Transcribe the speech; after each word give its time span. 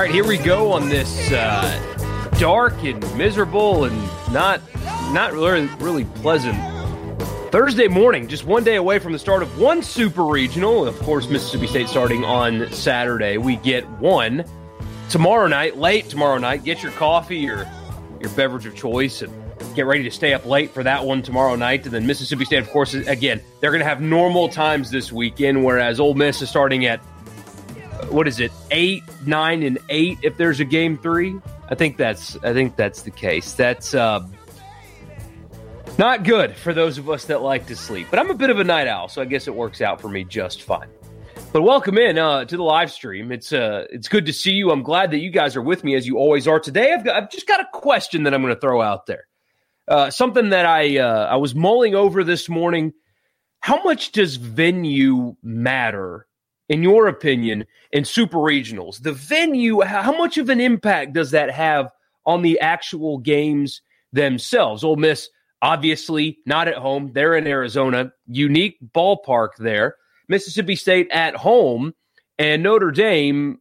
Right, 0.00 0.10
here 0.10 0.26
we 0.26 0.38
go 0.38 0.72
on 0.72 0.88
this 0.88 1.30
uh, 1.30 2.34
dark 2.38 2.72
and 2.84 3.02
miserable 3.18 3.84
and 3.84 3.94
not 4.32 4.62
not 5.12 5.34
really, 5.34 5.66
really 5.78 6.06
pleasant 6.06 6.56
Thursday 7.52 7.86
morning. 7.86 8.26
Just 8.26 8.46
one 8.46 8.64
day 8.64 8.76
away 8.76 8.98
from 8.98 9.12
the 9.12 9.18
start 9.18 9.42
of 9.42 9.58
one 9.58 9.82
super 9.82 10.24
regional. 10.24 10.86
Of 10.86 10.98
course, 11.00 11.28
Mississippi 11.28 11.66
State 11.66 11.86
starting 11.86 12.24
on 12.24 12.72
Saturday. 12.72 13.36
We 13.36 13.56
get 13.56 13.86
one 13.98 14.46
tomorrow 15.10 15.48
night, 15.48 15.76
late 15.76 16.08
tomorrow 16.08 16.38
night. 16.38 16.64
Get 16.64 16.82
your 16.82 16.92
coffee 16.92 17.50
or 17.50 17.70
your 18.20 18.30
beverage 18.30 18.64
of 18.64 18.74
choice 18.74 19.20
and 19.20 19.30
get 19.74 19.84
ready 19.84 20.04
to 20.04 20.10
stay 20.10 20.32
up 20.32 20.46
late 20.46 20.70
for 20.70 20.82
that 20.82 21.04
one 21.04 21.20
tomorrow 21.20 21.56
night. 21.56 21.84
And 21.84 21.92
then 21.92 22.06
Mississippi 22.06 22.46
State, 22.46 22.60
of 22.60 22.70
course, 22.70 22.94
again, 22.94 23.42
they're 23.60 23.70
going 23.70 23.82
to 23.82 23.88
have 23.88 24.00
normal 24.00 24.48
times 24.48 24.90
this 24.90 25.12
weekend, 25.12 25.62
whereas 25.62 26.00
Ole 26.00 26.14
Miss 26.14 26.40
is 26.40 26.48
starting 26.48 26.86
at 26.86 27.02
what 28.06 28.26
is 28.28 28.40
it 28.40 28.52
eight 28.70 29.02
nine 29.26 29.62
and 29.62 29.78
eight 29.88 30.18
if 30.22 30.36
there's 30.36 30.60
a 30.60 30.64
game 30.64 30.98
three? 30.98 31.38
I 31.68 31.74
think 31.74 31.96
that's 31.96 32.36
i 32.42 32.52
think 32.52 32.76
that's 32.76 33.02
the 33.02 33.10
case. 33.10 33.52
That's 33.52 33.94
uh, 33.94 34.26
not 35.98 36.24
good 36.24 36.56
for 36.56 36.72
those 36.72 36.98
of 36.98 37.10
us 37.10 37.26
that 37.26 37.42
like 37.42 37.66
to 37.66 37.76
sleep 37.76 38.06
but 38.10 38.18
i'm 38.18 38.30
a 38.30 38.34
bit 38.34 38.48
of 38.48 38.58
a 38.58 38.64
night 38.64 38.86
owl 38.86 39.08
so 39.08 39.20
i 39.20 39.24
guess 39.24 39.46
it 39.48 39.54
works 39.54 39.80
out 39.80 40.00
for 40.00 40.08
me 40.08 40.24
just 40.24 40.62
fine. 40.62 40.88
But 41.52 41.62
welcome 41.62 41.98
in 41.98 42.16
uh, 42.16 42.44
to 42.44 42.56
the 42.56 42.62
live 42.62 42.92
stream. 42.92 43.32
It's 43.32 43.52
uh 43.52 43.86
it's 43.90 44.08
good 44.08 44.26
to 44.26 44.32
see 44.32 44.52
you. 44.52 44.70
I'm 44.70 44.82
glad 44.82 45.10
that 45.10 45.18
you 45.18 45.30
guys 45.30 45.56
are 45.56 45.62
with 45.62 45.82
me 45.82 45.96
as 45.96 46.06
you 46.06 46.16
always 46.16 46.46
are. 46.46 46.60
Today 46.60 46.92
i've, 46.92 47.04
got, 47.04 47.16
I've 47.16 47.30
just 47.30 47.46
got 47.46 47.60
a 47.60 47.66
question 47.72 48.22
that 48.24 48.34
i'm 48.34 48.42
going 48.42 48.54
to 48.54 48.60
throw 48.60 48.80
out 48.80 49.06
there. 49.06 49.26
Uh, 49.88 50.10
something 50.10 50.50
that 50.50 50.66
i 50.66 50.98
uh, 50.98 51.26
i 51.26 51.36
was 51.36 51.54
mulling 51.54 51.94
over 51.94 52.24
this 52.24 52.48
morning. 52.48 52.92
How 53.60 53.82
much 53.82 54.12
does 54.12 54.36
venue 54.36 55.36
matter 55.42 56.26
in 56.70 56.84
your 56.84 57.08
opinion, 57.08 57.66
in 57.92 58.04
super 58.04 58.38
regionals? 58.38 59.02
The 59.02 59.12
venue, 59.12 59.82
how 59.82 60.16
much 60.16 60.38
of 60.38 60.48
an 60.48 60.60
impact 60.60 61.12
does 61.12 61.32
that 61.32 61.50
have 61.50 61.90
on 62.24 62.42
the 62.42 62.58
actual 62.60 63.18
games 63.18 63.82
themselves? 64.12 64.84
Ole 64.84 64.96
Miss, 64.96 65.28
obviously, 65.60 66.38
not 66.46 66.68
at 66.68 66.76
home. 66.76 67.10
They're 67.12 67.34
in 67.34 67.46
Arizona. 67.46 68.12
Unique 68.26 68.78
ballpark 68.94 69.50
there. 69.58 69.96
Mississippi 70.28 70.76
State 70.76 71.08
at 71.10 71.34
home. 71.34 71.92
And 72.38 72.62
Notre 72.62 72.92
Dame 72.92 73.58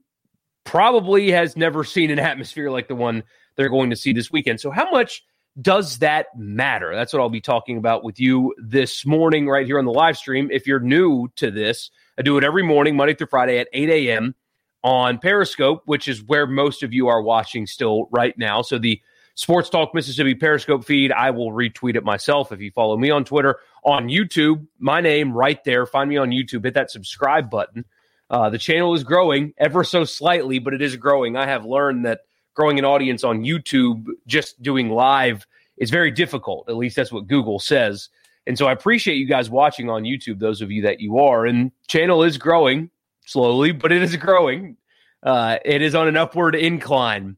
probably 0.63 1.31
has 1.31 1.57
never 1.57 1.83
seen 1.83 2.11
an 2.11 2.19
atmosphere 2.31 2.69
like 2.69 2.87
the 2.87 2.95
one 2.95 3.23
they're 3.57 3.69
going 3.69 3.89
to 3.89 3.95
see 3.95 4.13
this 4.13 4.31
weekend. 4.31 4.61
So, 4.61 4.69
how 4.69 4.89
much 4.91 5.23
does 5.59 5.97
that 5.97 6.27
matter? 6.37 6.95
That's 6.95 7.11
what 7.11 7.21
I'll 7.21 7.29
be 7.29 7.41
talking 7.41 7.77
about 7.77 8.03
with 8.03 8.19
you 8.19 8.53
this 8.63 9.03
morning, 9.03 9.47
right 9.47 9.65
here 9.65 9.79
on 9.79 9.85
the 9.85 9.91
live 9.91 10.15
stream. 10.15 10.49
If 10.51 10.67
you're 10.67 10.79
new 10.79 11.27
to 11.37 11.49
this, 11.49 11.89
I 12.19 12.21
do 12.21 12.37
it 12.37 12.43
every 12.43 12.63
morning, 12.63 12.97
Monday 12.97 13.13
through 13.13 13.27
Friday 13.27 13.59
at 13.59 13.69
8 13.71 13.89
a.m. 13.89 14.35
on 14.83 15.19
Periscope, 15.19 15.83
which 15.85 16.09
is 16.09 16.21
where 16.21 16.45
most 16.45 16.83
of 16.83 16.93
you 16.93 17.07
are 17.07 17.21
watching 17.21 17.65
still 17.65 18.09
right 18.11 18.37
now. 18.37 18.61
So 18.61 18.77
the 18.77 19.01
Sports 19.35 19.69
Talk 19.69 19.95
Mississippi 19.95 20.35
Periscope 20.35 20.83
feed, 20.83 21.13
I 21.13 21.31
will 21.31 21.53
retweet 21.53 21.95
it 21.95 22.03
myself 22.03 22.51
if 22.51 22.59
you 22.59 22.71
follow 22.71 22.97
me 22.97 23.09
on 23.09 23.23
Twitter. 23.23 23.59
On 23.85 24.09
YouTube, 24.09 24.67
my 24.79 24.99
name 24.99 25.31
right 25.31 25.63
there. 25.63 25.85
Find 25.85 26.09
me 26.09 26.17
on 26.17 26.31
YouTube. 26.31 26.65
Hit 26.65 26.73
that 26.73 26.91
subscribe 26.91 27.49
button. 27.49 27.85
Uh, 28.29 28.49
the 28.49 28.57
channel 28.57 28.93
is 28.93 29.05
growing 29.05 29.53
ever 29.57 29.85
so 29.85 30.03
slightly, 30.03 30.59
but 30.59 30.73
it 30.73 30.81
is 30.81 30.97
growing. 30.97 31.37
I 31.37 31.47
have 31.47 31.65
learned 31.65 32.05
that 32.05 32.21
growing 32.53 32.77
an 32.77 32.83
audience 32.83 33.23
on 33.23 33.45
YouTube, 33.45 34.05
just 34.27 34.61
doing 34.61 34.89
live, 34.89 35.47
is 35.77 35.89
very 35.89 36.11
difficult. 36.11 36.67
At 36.67 36.75
least 36.75 36.97
that's 36.97 37.13
what 37.13 37.27
Google 37.27 37.59
says. 37.59 38.09
And 38.49 38.57
so 38.57 38.65
I 38.65 38.71
appreciate 38.71 39.17
you 39.17 39.27
guys 39.27 39.47
watching 39.47 39.91
on 39.91 40.05
YouTube, 40.05 40.39
those 40.39 40.63
of 40.63 40.71
you 40.71 40.81
that 40.81 40.99
you 40.99 41.19
are. 41.19 41.45
And 41.45 41.71
channel 41.87 42.23
is 42.23 42.39
growing 42.39 42.89
slowly, 43.27 43.71
but 43.71 43.91
it 43.91 44.01
is 44.01 44.15
growing. 44.15 44.75
Uh, 45.21 45.59
it 45.63 45.83
is 45.83 45.93
on 45.93 46.07
an 46.07 46.17
upward 46.17 46.55
incline. 46.55 47.37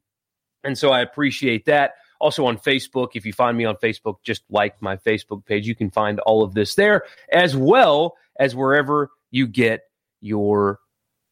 And 0.64 0.78
so 0.78 0.88
I 0.90 1.02
appreciate 1.02 1.66
that. 1.66 1.96
Also 2.18 2.46
on 2.46 2.56
Facebook, 2.56 3.08
if 3.14 3.26
you 3.26 3.34
find 3.34 3.58
me 3.58 3.66
on 3.66 3.76
Facebook, 3.76 4.22
just 4.24 4.42
like 4.48 4.80
my 4.80 4.96
Facebook 4.96 5.44
page. 5.44 5.66
You 5.66 5.74
can 5.74 5.90
find 5.90 6.18
all 6.20 6.42
of 6.42 6.54
this 6.54 6.76
there, 6.76 7.02
as 7.30 7.54
well 7.54 8.16
as 8.40 8.56
wherever 8.56 9.10
you 9.30 9.46
get 9.46 9.82
your 10.22 10.80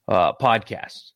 uh, 0.09 0.35
podcasts. 0.35 1.13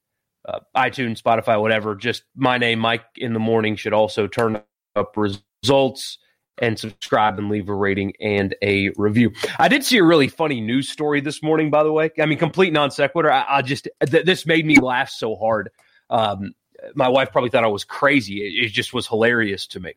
Uh, 0.48 0.60
iTunes, 0.74 1.20
Spotify, 1.20 1.60
whatever. 1.60 1.94
Just 1.94 2.22
my 2.34 2.56
name, 2.56 2.78
Mike 2.78 3.04
in 3.16 3.34
the 3.34 3.38
morning, 3.38 3.76
should 3.76 3.92
also 3.92 4.26
turn 4.26 4.62
up 4.96 5.18
results 5.18 6.16
and 6.58 6.78
subscribe 6.78 7.38
and 7.38 7.48
leave 7.48 7.68
a 7.68 7.74
rating 7.74 8.12
and 8.20 8.54
a 8.62 8.90
review. 8.96 9.32
I 9.58 9.68
did 9.68 9.84
see 9.84 9.98
a 9.98 10.04
really 10.04 10.28
funny 10.28 10.60
news 10.60 10.88
story 10.88 11.20
this 11.20 11.42
morning, 11.42 11.70
by 11.70 11.82
the 11.82 11.92
way. 11.92 12.10
I 12.20 12.26
mean, 12.26 12.38
complete 12.38 12.72
non 12.72 12.90
sequitur. 12.90 13.30
I, 13.30 13.44
I 13.48 13.62
just 13.62 13.88
th- 14.06 14.24
this 14.24 14.46
made 14.46 14.64
me 14.64 14.76
laugh 14.76 15.10
so 15.10 15.36
hard. 15.36 15.70
Um, 16.10 16.54
my 16.94 17.08
wife 17.08 17.32
probably 17.32 17.50
thought 17.50 17.64
I 17.64 17.68
was 17.68 17.84
crazy. 17.84 18.42
It, 18.42 18.66
it 18.66 18.68
just 18.68 18.92
was 18.92 19.06
hilarious 19.06 19.66
to 19.68 19.80
me. 19.80 19.94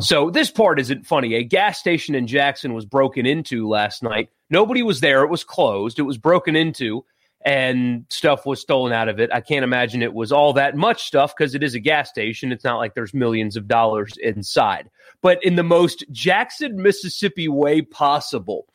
So 0.00 0.30
this 0.30 0.50
part 0.50 0.78
isn't 0.78 1.06
funny. 1.06 1.34
A 1.34 1.42
gas 1.42 1.78
station 1.78 2.14
in 2.14 2.28
Jackson 2.28 2.72
was 2.72 2.84
broken 2.84 3.26
into 3.26 3.68
last 3.68 4.02
night. 4.02 4.30
Nobody 4.48 4.82
was 4.82 5.00
there. 5.00 5.24
It 5.24 5.30
was 5.30 5.42
closed. 5.42 5.98
It 5.98 6.02
was 6.02 6.18
broken 6.18 6.54
into 6.54 7.04
and 7.42 8.04
stuff 8.08 8.46
was 8.46 8.60
stolen 8.60 8.92
out 8.92 9.08
of 9.08 9.20
it. 9.20 9.30
I 9.32 9.40
can't 9.40 9.64
imagine 9.64 10.02
it 10.02 10.14
was 10.14 10.32
all 10.32 10.52
that 10.54 10.76
much 10.76 11.04
stuff 11.04 11.34
because 11.36 11.54
it 11.54 11.62
is 11.62 11.74
a 11.74 11.80
gas 11.80 12.08
station. 12.08 12.52
It's 12.52 12.64
not 12.64 12.78
like 12.78 12.94
there's 12.94 13.14
millions 13.14 13.56
of 13.56 13.68
dollars 13.68 14.14
inside. 14.22 14.90
But 15.20 15.42
in 15.44 15.56
the 15.56 15.62
most 15.62 16.04
Jackson, 16.10 16.82
Mississippi 16.82 17.48
way 17.48 17.82
possible, 17.82 18.66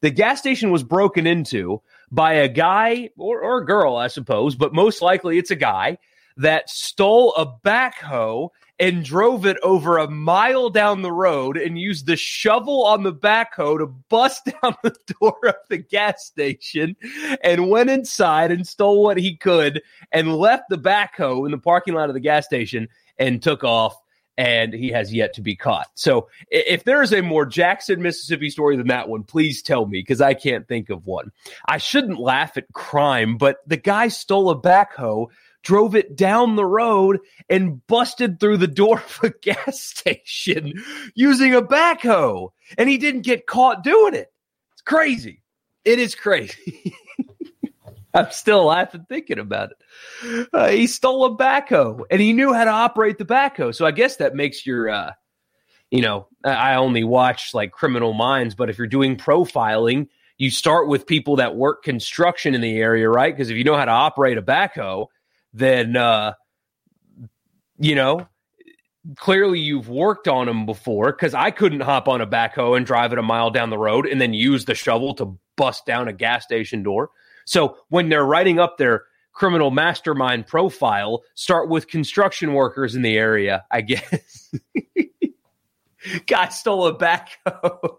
the 0.00 0.10
gas 0.10 0.38
station 0.38 0.70
was 0.70 0.82
broken 0.82 1.26
into 1.26 1.82
by 2.10 2.34
a 2.34 2.48
guy 2.48 3.10
or, 3.16 3.40
or 3.40 3.58
a 3.58 3.66
girl, 3.66 3.96
I 3.96 4.08
suppose, 4.08 4.54
but 4.54 4.74
most 4.74 5.02
likely 5.02 5.38
it's 5.38 5.50
a 5.50 5.56
guy 5.56 5.98
that 6.36 6.68
stole 6.70 7.34
a 7.34 7.46
backhoe 7.46 8.48
and 8.78 9.04
drove 9.04 9.46
it 9.46 9.58
over 9.62 9.98
a 9.98 10.10
mile 10.10 10.68
down 10.68 11.02
the 11.02 11.12
road 11.12 11.56
and 11.56 11.78
used 11.78 12.06
the 12.06 12.16
shovel 12.16 12.84
on 12.84 13.04
the 13.04 13.12
backhoe 13.12 13.78
to 13.78 13.86
bust 13.86 14.44
down 14.62 14.74
the 14.82 14.94
door 15.20 15.38
of 15.44 15.54
the 15.68 15.78
gas 15.78 16.24
station 16.24 16.96
and 17.44 17.70
went 17.70 17.90
inside 17.90 18.50
and 18.50 18.66
stole 18.66 19.02
what 19.02 19.18
he 19.18 19.36
could 19.36 19.82
and 20.10 20.36
left 20.36 20.64
the 20.68 20.78
backhoe 20.78 21.44
in 21.44 21.52
the 21.52 21.58
parking 21.58 21.94
lot 21.94 22.08
of 22.08 22.14
the 22.14 22.20
gas 22.20 22.44
station 22.44 22.88
and 23.18 23.42
took 23.42 23.62
off 23.62 23.96
and 24.38 24.72
he 24.72 24.88
has 24.88 25.12
yet 25.12 25.34
to 25.34 25.42
be 25.42 25.54
caught. 25.54 25.88
So 25.94 26.28
if 26.50 26.84
there 26.84 27.02
is 27.02 27.12
a 27.12 27.22
more 27.22 27.44
Jackson, 27.44 28.02
Mississippi 28.02 28.50
story 28.50 28.76
than 28.76 28.88
that 28.88 29.08
one, 29.08 29.24
please 29.24 29.62
tell 29.62 29.86
me 29.86 30.00
because 30.00 30.20
I 30.20 30.34
can't 30.34 30.66
think 30.66 30.90
of 30.90 31.06
one. 31.06 31.30
I 31.68 31.78
shouldn't 31.78 32.18
laugh 32.18 32.56
at 32.56 32.72
crime, 32.72 33.36
but 33.36 33.58
the 33.66 33.76
guy 33.76 34.08
stole 34.08 34.50
a 34.50 34.60
backhoe 34.60 35.28
drove 35.62 35.94
it 35.94 36.16
down 36.16 36.56
the 36.56 36.64
road 36.64 37.20
and 37.48 37.86
busted 37.86 38.40
through 38.40 38.58
the 38.58 38.66
door 38.66 38.98
of 38.98 39.20
a 39.22 39.30
gas 39.42 39.80
station 39.80 40.74
using 41.14 41.54
a 41.54 41.62
backhoe. 41.62 42.50
And 42.78 42.88
he 42.88 42.98
didn't 42.98 43.22
get 43.22 43.46
caught 43.46 43.84
doing 43.84 44.14
it. 44.14 44.32
It's 44.72 44.82
crazy. 44.82 45.42
It 45.84 45.98
is 45.98 46.14
crazy. 46.14 46.94
I'm 48.14 48.30
still 48.30 48.66
laughing 48.66 49.06
thinking 49.08 49.38
about 49.38 49.70
it. 49.70 50.48
Uh, 50.52 50.68
he 50.68 50.86
stole 50.86 51.24
a 51.24 51.36
backhoe 51.36 52.02
and 52.10 52.20
he 52.20 52.32
knew 52.34 52.52
how 52.52 52.64
to 52.64 52.70
operate 52.70 53.16
the 53.16 53.24
backhoe. 53.24 53.74
So 53.74 53.86
I 53.86 53.90
guess 53.90 54.16
that 54.16 54.34
makes 54.34 54.66
your, 54.66 54.90
uh, 54.90 55.12
you 55.90 56.02
know, 56.02 56.28
I 56.44 56.74
only 56.74 57.04
watch 57.04 57.54
like 57.54 57.72
criminal 57.72 58.12
minds, 58.12 58.54
but 58.54 58.68
if 58.68 58.76
you're 58.76 58.86
doing 58.86 59.16
profiling, 59.16 60.08
you 60.36 60.50
start 60.50 60.88
with 60.88 61.06
people 61.06 61.36
that 61.36 61.56
work 61.56 61.82
construction 61.82 62.54
in 62.54 62.60
the 62.60 62.78
area, 62.78 63.08
right? 63.08 63.34
Because 63.34 63.50
if 63.50 63.56
you 63.56 63.64
know 63.64 63.76
how 63.76 63.84
to 63.84 63.90
operate 63.90 64.36
a 64.36 64.42
backhoe, 64.42 65.06
then 65.52 65.96
uh, 65.96 66.32
you 67.78 67.94
know 67.94 68.26
clearly 69.16 69.58
you've 69.58 69.88
worked 69.88 70.28
on 70.28 70.46
them 70.46 70.64
before 70.64 71.12
because 71.12 71.34
I 71.34 71.50
couldn't 71.50 71.80
hop 71.80 72.08
on 72.08 72.20
a 72.20 72.26
backhoe 72.26 72.76
and 72.76 72.86
drive 72.86 73.12
it 73.12 73.18
a 73.18 73.22
mile 73.22 73.50
down 73.50 73.70
the 73.70 73.78
road 73.78 74.06
and 74.06 74.20
then 74.20 74.32
use 74.32 74.64
the 74.64 74.74
shovel 74.74 75.14
to 75.14 75.38
bust 75.56 75.86
down 75.86 76.08
a 76.08 76.12
gas 76.12 76.44
station 76.44 76.82
door. 76.82 77.10
So 77.44 77.76
when 77.88 78.08
they're 78.08 78.24
writing 78.24 78.58
up 78.60 78.78
their 78.78 79.04
criminal 79.32 79.70
mastermind 79.70 80.46
profile, 80.46 81.22
start 81.34 81.68
with 81.68 81.88
construction 81.88 82.54
workers 82.54 82.94
in 82.94 83.02
the 83.02 83.16
area, 83.16 83.64
I 83.70 83.80
guess. 83.80 84.54
Guy 86.26 86.48
stole 86.48 86.86
a 86.86 86.96
backhoe 86.96 87.96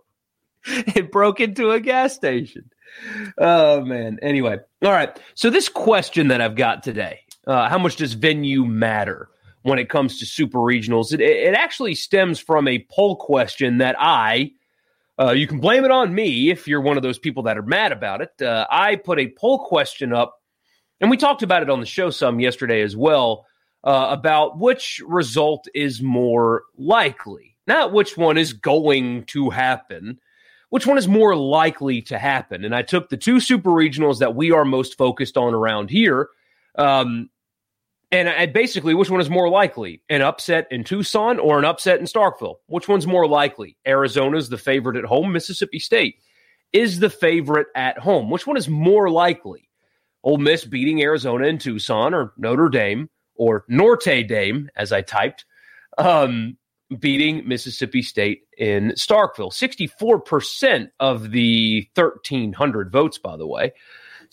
and 0.96 1.12
broke 1.12 1.40
into 1.40 1.72
a 1.72 1.80
gas 1.80 2.14
station. 2.14 2.70
Oh 3.38 3.82
man. 3.82 4.20
Anyway, 4.22 4.60
all 4.84 4.92
right. 4.92 5.20
So 5.34 5.50
this 5.50 5.68
question 5.68 6.28
that 6.28 6.42
I've 6.42 6.56
got 6.56 6.84
today: 6.84 7.22
uh, 7.48 7.70
How 7.70 7.78
much 7.78 7.96
does 7.96 8.14
venue 8.14 8.66
matter 8.66 9.30
when 9.64 9.80
it 9.80 9.90
comes 9.90 10.20
to 10.20 10.26
super 10.26 10.60
regionals? 10.60 11.14
It, 11.14 11.22
it 11.22 11.54
actually 11.54 11.96
stems 11.96 12.40
from 12.40 12.68
a 12.68 12.86
poll 12.92 13.16
question 13.16 13.80
that 13.80 13.96
I. 14.00 14.52
Uh, 15.20 15.32
you 15.32 15.46
can 15.46 15.60
blame 15.60 15.86
it 15.86 15.92
on 15.92 16.14
me 16.14 16.50
if 16.50 16.68
you're 16.68 16.82
one 16.82 16.98
of 16.98 17.04
those 17.04 17.20
people 17.20 17.44
that 17.44 17.58
are 17.58 17.64
mad 17.64 17.92
about 17.92 18.22
it. 18.22 18.42
Uh, 18.42 18.66
I 18.70 18.96
put 18.96 19.20
a 19.20 19.34
poll 19.38 19.66
question 19.66 20.12
up, 20.12 20.42
and 21.00 21.10
we 21.10 21.18
talked 21.18 21.44
about 21.44 21.62
it 21.62 21.70
on 21.70 21.80
the 21.80 21.86
show 21.86 22.10
some 22.10 22.40
yesterday 22.40 22.82
as 22.82 22.96
well 22.96 23.46
uh, 23.84 24.08
about 24.10 24.60
which 24.60 25.02
result 25.06 25.68
is 25.76 26.02
more 26.02 26.64
likely, 26.78 27.56
not 27.68 27.94
which 27.94 28.18
one 28.18 28.38
is 28.38 28.54
going 28.54 29.26
to 29.26 29.50
happen 29.50 30.20
which 30.74 30.88
one 30.88 30.98
is 30.98 31.08
more 31.08 31.36
likely 31.36 32.02
to 32.02 32.18
happen? 32.18 32.66
And 32.66 32.74
I 32.74 32.82
took 32.82 33.10
the 33.10 33.16
two 33.16 33.40
super 33.40 33.70
regionals 33.70 34.18
that 34.18 34.34
we 34.36 34.52
are 34.52 34.66
most 34.66 34.98
focused 34.98 35.38
on 35.38 35.54
around 35.54 35.92
here. 35.92 36.30
Um, 36.76 37.30
and 38.12 38.54
basically, 38.54 38.94
which 38.94 39.10
one 39.10 39.22
is 39.22 39.30
more 39.30 39.50
likely? 39.50 40.04
An 40.08 40.22
upset 40.22 40.68
in 40.70 40.84
Tucson 40.84 41.40
or 41.40 41.58
an 41.58 41.66
upset 41.66 42.00
in 42.00 42.06
Starkville? 42.06 42.58
Which 42.68 42.88
one's 42.88 43.08
more 43.08 43.28
likely? 43.28 43.76
Arizona's 43.88 44.50
the 44.50 44.58
favorite 44.58 44.98
at 44.98 45.06
home. 45.06 45.32
Mississippi 45.32 45.80
State 45.80 46.18
is 46.74 47.00
the 47.00 47.10
favorite 47.10 47.68
at 47.76 47.98
home. 47.98 48.30
Which 48.30 48.46
one 48.46 48.56
is 48.56 48.70
more 48.70 49.10
likely? 49.10 49.68
Ole 50.24 50.38
Miss 50.38 50.64
beating 50.64 51.02
Arizona 51.02 51.48
in 51.48 51.58
Tucson 51.58 52.14
or 52.14 52.34
Notre 52.38 52.70
Dame 52.70 53.10
or 53.36 53.66
Norte 53.68 54.28
Dame, 54.28 54.70
as 54.76 54.92
I 54.92 55.02
typed, 55.02 55.46
um, 55.98 56.56
beating 57.00 57.48
Mississippi 57.48 58.04
State 58.04 58.44
in 58.58 58.92
Starkville. 58.92 59.52
64% 59.52 60.90
of 61.00 61.32
the 61.32 61.88
1,300 61.96 62.92
votes, 62.92 63.18
by 63.18 63.38
the 63.38 63.48
way, 63.48 63.74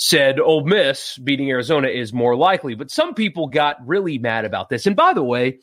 said 0.00 0.40
Ole 0.40 0.64
Miss 0.64 1.18
beating 1.18 1.50
Arizona 1.50 1.88
is 1.88 2.12
more 2.12 2.34
likely. 2.34 2.74
But 2.74 2.90
some 2.90 3.14
people 3.14 3.48
got 3.48 3.86
really 3.86 4.18
mad 4.18 4.44
about 4.44 4.70
this. 4.70 4.86
And 4.86 4.96
by 4.96 5.12
the 5.12 5.22
way, 5.22 5.58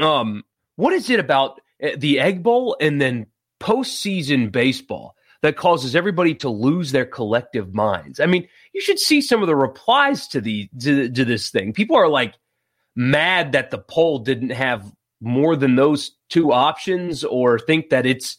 um, 0.00 0.42
what 0.76 0.92
is 0.92 1.08
it 1.10 1.20
about 1.20 1.60
eh, 1.80 1.94
the 1.96 2.18
Egg 2.18 2.42
Bowl 2.42 2.76
and 2.80 3.00
then 3.00 3.26
postseason 3.60 4.50
baseball 4.50 5.14
that 5.42 5.56
causes 5.56 5.94
everybody 5.94 6.34
to 6.36 6.48
lose 6.48 6.90
their 6.90 7.06
collective 7.06 7.72
minds? 7.72 8.18
I 8.18 8.26
mean, 8.26 8.48
you 8.72 8.80
should 8.80 8.98
see 8.98 9.20
some 9.20 9.42
of 9.42 9.46
the 9.46 9.56
replies 9.56 10.26
to 10.28 10.40
the 10.40 10.68
to, 10.80 11.08
to 11.08 11.24
this 11.24 11.50
thing. 11.50 11.72
People 11.72 11.96
are 11.96 12.08
like 12.08 12.34
mad 12.96 13.52
that 13.52 13.70
the 13.70 13.78
poll 13.78 14.18
didn't 14.18 14.50
have 14.50 14.90
more 15.20 15.54
than 15.54 15.76
those 15.76 16.12
two 16.30 16.52
options 16.52 17.22
or 17.22 17.60
think 17.60 17.90
that 17.90 18.06
it's 18.06 18.38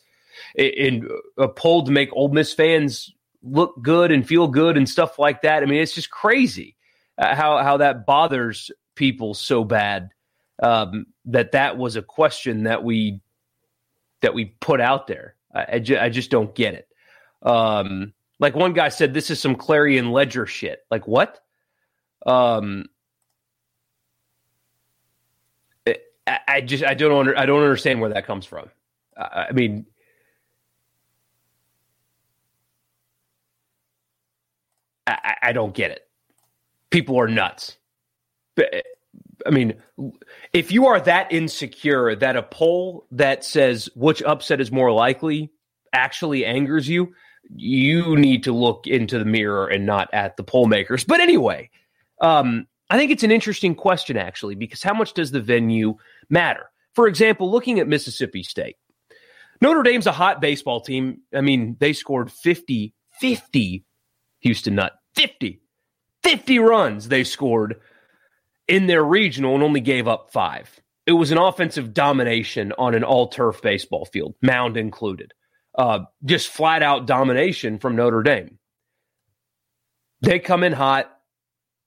in 0.56 1.08
a 1.38 1.48
poll 1.48 1.86
to 1.86 1.92
make 1.92 2.10
Ole 2.14 2.30
Miss 2.30 2.54
fans 2.54 3.14
look 3.44 3.82
good 3.82 4.12
and 4.12 4.28
feel 4.28 4.48
good 4.48 4.78
and 4.78 4.88
stuff 4.88 5.18
like 5.20 5.42
that. 5.42 5.64
I 5.64 5.66
mean, 5.66 5.82
it's 5.82 5.94
just 5.94 6.10
crazy 6.10 6.76
uh, 7.18 7.36
how 7.36 7.58
how 7.64 7.78
that 7.78 8.06
bothers 8.06 8.72
people 8.96 9.34
so 9.34 9.64
bad 9.64 10.10
um, 10.62 11.06
that 11.26 11.52
that 11.54 11.78
was 11.78 11.96
a 11.96 12.02
question 12.02 12.64
that 12.64 12.84
we 12.84 13.22
that 14.22 14.34
we 14.34 14.46
put 14.46 14.80
out 14.80 15.08
there. 15.08 15.36
I, 15.54 15.66
I, 15.74 15.80
ju- 15.80 15.98
I 15.98 16.10
just 16.10 16.30
don't 16.30 16.54
get 16.54 16.76
it. 16.76 16.88
Um, 17.42 18.14
like 18.40 18.56
one 18.56 18.74
guy 18.74 18.90
said, 18.90 19.14
this 19.14 19.30
is 19.30 19.40
some 19.40 19.56
Clarion 19.56 20.12
Ledger 20.12 20.46
shit. 20.46 20.86
Like 20.92 21.08
what? 21.08 21.40
Um, 22.26 22.86
I, 25.88 26.40
I 26.48 26.62
just 26.62 26.84
I 26.84 26.94
don't 26.94 27.12
under, 27.12 27.38
I 27.38 27.46
don't 27.46 27.64
understand 27.64 28.00
where 28.00 28.12
that 28.12 28.28
comes 28.28 28.46
from. 28.46 28.70
I, 29.18 29.48
I 29.50 29.52
mean, 29.52 29.86
I, 35.24 35.50
I 35.50 35.52
don't 35.54 35.74
get 35.74 35.92
it. 35.92 36.08
People 36.90 37.20
are 37.20 37.28
nuts. 37.28 37.78
I 38.60 39.50
mean, 39.50 39.76
if 40.54 40.72
you 40.72 40.88
are 40.88 41.00
that 41.02 41.32
insecure 41.32 42.16
that 42.16 42.36
a 42.36 42.44
poll 42.44 43.08
that 43.12 43.44
says 43.44 43.90
which 43.96 44.22
upset 44.22 44.62
is 44.62 44.72
more 44.72 44.92
likely 44.92 45.52
actually 45.94 46.46
angers 46.46 46.88
you, 46.88 47.14
you 47.56 48.16
need 48.18 48.44
to 48.44 48.52
look 48.52 48.88
into 48.88 49.18
the 49.18 49.26
mirror 49.26 49.68
and 49.68 49.86
not 49.86 50.14
at 50.14 50.38
the 50.38 50.44
poll 50.44 50.68
makers. 50.68 51.04
But 51.04 51.22
anyway, 51.22 51.70
um, 52.20 52.68
I 52.90 52.98
think 52.98 53.12
it's 53.12 53.24
an 53.24 53.32
interesting 53.32 53.76
question, 53.76 54.18
actually, 54.18 54.56
because 54.56 54.84
how 54.84 54.94
much 54.94 55.14
does 55.14 55.32
the 55.32 55.42
venue 55.42 55.96
matter? 56.30 56.70
For 56.94 57.08
example, 57.08 57.50
looking 57.50 57.80
at 57.80 57.88
Mississippi 57.88 58.44
State, 58.44 58.76
Notre 59.62 59.84
Dame's 59.84 60.08
a 60.08 60.12
hot 60.12 60.42
baseball 60.42 60.82
team. 60.82 61.22
I 61.34 61.42
mean, 61.42 61.78
they 61.80 61.94
scored 61.94 62.32
50, 62.32 62.94
50, 63.20 63.86
Houston 64.40 64.76
Nutt, 64.76 64.94
50, 65.16 65.62
50 66.24 66.60
runs 66.60 67.08
they 67.08 67.24
scored 67.24 67.80
in 68.68 68.88
their 68.88 69.04
regional 69.04 69.56
and 69.56 69.64
only 69.64 69.82
gave 69.82 70.08
up 70.08 70.32
five. 70.32 70.80
It 71.06 71.14
was 71.14 71.32
an 71.32 71.38
offensive 71.38 71.94
domination 71.94 72.74
on 72.78 72.94
an 72.94 73.04
all 73.04 73.28
turf 73.28 73.62
baseball 73.62 74.06
field, 74.06 74.36
mound 74.42 74.78
included. 74.78 75.34
Uh, 75.78 76.00
just 76.26 76.50
flat 76.50 76.84
out 76.84 77.08
domination 77.08 77.80
from 77.80 77.96
Notre 77.96 78.24
Dame. 78.24 78.60
They 80.22 80.40
come 80.40 80.64
in 80.64 80.74
hot 80.74 81.12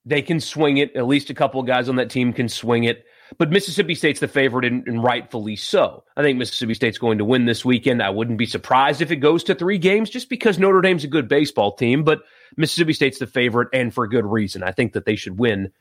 they 0.04 0.22
can 0.22 0.40
swing 0.40 0.76
it. 0.78 0.94
At 0.96 1.06
least 1.06 1.30
a 1.30 1.34
couple 1.34 1.60
of 1.60 1.66
guys 1.66 1.88
on 1.88 1.96
that 1.96 2.10
team 2.10 2.32
can 2.32 2.48
swing 2.48 2.84
it. 2.84 3.04
But 3.38 3.50
Mississippi 3.50 3.94
State's 3.94 4.20
the 4.20 4.28
favorite, 4.28 4.66
and, 4.66 4.86
and, 4.86 5.02
rightfully 5.02 5.56
so. 5.56 6.04
I 6.16 6.22
think 6.22 6.38
Mississippi 6.38 6.74
State's 6.74 6.98
going 6.98 7.18
to 7.18 7.24
win 7.24 7.46
this 7.46 7.64
weekend. 7.64 8.02
I 8.02 8.10
wouldn't 8.10 8.38
be 8.38 8.46
surprised 8.46 9.00
if 9.00 9.10
it 9.10 9.16
goes 9.16 9.42
to 9.44 9.54
three 9.54 9.78
games 9.78 10.10
just 10.10 10.28
because 10.28 10.58
Notre 10.58 10.82
Dame's 10.82 11.04
a 11.04 11.08
good 11.08 11.26
baseball 11.26 11.74
team, 11.74 12.04
but 12.04 12.20
Mississippi 12.56 12.92
State's 12.92 13.18
the 13.18 13.26
favorite, 13.26 13.68
and 13.72 13.92
for 13.92 14.06
good 14.06 14.26
reason. 14.26 14.62
I 14.62 14.72
think 14.72 14.92
that 14.92 15.04
they 15.04 15.16
should 15.16 15.38
win 15.38 15.72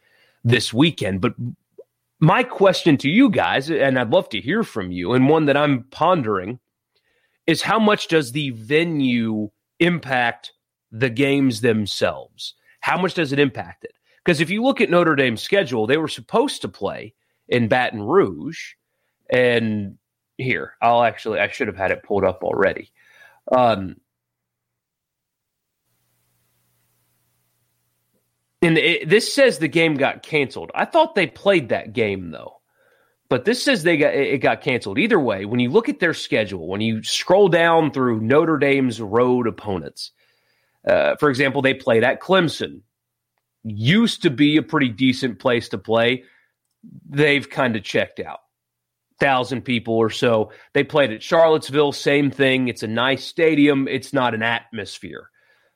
this 0.44 0.74
weekend. 0.74 1.22
But 1.22 1.34
my 2.20 2.44
question 2.44 2.98
to 2.98 3.10
you 3.10 3.30
guys, 3.30 3.70
and 3.70 4.00
I'd 4.00 4.12
love 4.12 4.30
to 4.30 4.42
hear 4.42 4.64
from 4.64 4.92
you, 4.92 5.14
and 5.14 5.30
one 5.30 5.46
that 5.46 5.58
I'm 5.58 5.84
pondering, 5.92 6.60
is 7.48 7.62
how 7.62 7.80
much 7.80 8.08
does 8.08 8.32
the 8.32 8.52
venue 8.52 9.50
impact 9.80 10.54
the 10.92 11.10
games 11.10 11.62
themselves? 11.62 12.54
How 12.80 13.02
much 13.02 13.14
does 13.14 13.34
it 13.34 13.40
impact 13.40 13.84
it? 13.84 13.94
Because 14.24 14.40
if 14.40 14.50
you 14.50 14.64
look 14.64 14.80
at 14.80 14.90
Notre 14.90 15.16
Dame's 15.16 15.42
schedule, 15.42 15.86
they 15.86 15.98
were 15.98 16.08
supposed 16.08 16.62
to 16.62 16.70
play 16.70 17.14
in 17.50 17.68
Baton 17.68 18.02
Rouge. 18.02 18.74
And 19.30 19.98
here, 20.38 20.76
I'll 20.82 21.04
actually, 21.04 21.40
I 21.40 21.50
should 21.50 21.68
have 21.68 21.78
had 21.78 21.92
it 21.92 22.04
pulled 22.04 22.24
up 22.24 22.44
already. 22.44 22.92
Um, 23.52 23.98
and 28.64 28.78
it, 28.78 29.10
this 29.10 29.34
says 29.34 29.60
the 29.60 29.68
game 29.68 29.96
got 29.96 30.24
canceled. 30.24 30.72
I 30.74 30.86
thought 30.86 31.16
they 31.16 31.28
played 31.28 31.70
that 31.70 31.94
game 31.94 32.32
though, 32.32 32.62
but 33.30 33.46
this 33.46 33.62
says 33.64 33.84
they 33.84 33.98
got 33.98 34.14
it 34.14 34.40
got 34.40 34.62
canceled. 34.62 34.98
Either 34.98 35.20
way, 35.20 35.46
when 35.46 35.60
you 35.60 35.70
look 35.70 35.90
at 35.90 36.00
their 36.00 36.14
schedule, 36.14 36.68
when 36.68 36.82
you 36.82 37.04
scroll 37.04 37.50
down 37.50 37.92
through 37.92 38.22
Notre 38.22 38.58
Dame's 38.58 39.02
road 39.02 39.48
opponents, 39.48 40.12
uh, 40.88 41.16
for 41.18 41.30
example, 41.30 41.62
they 41.62 41.74
played 41.74 42.04
at 42.04 42.22
Clemson, 42.22 42.82
used 43.64 44.24
to 44.24 44.30
be 44.30 44.58
a 44.58 44.64
pretty 44.64 44.90
decent 44.90 45.40
place 45.40 45.70
to 45.70 45.78
play. 45.78 46.24
They've 47.10 47.50
kind 47.50 47.76
of 47.76 47.84
checked 47.84 48.20
out. 48.20 48.40
Thousand 49.20 49.62
people 49.62 49.96
or 49.96 50.10
so. 50.10 50.52
They 50.74 50.84
played 50.84 51.12
at 51.12 51.24
Charlottesville, 51.24 51.92
same 51.92 52.32
thing. 52.32 52.68
It's 52.68 52.84
a 52.84 52.88
nice 52.88 53.24
stadium. 53.24 53.88
It's 53.88 54.12
not 54.12 54.34
an 54.34 54.44
atmosphere. 54.44 55.30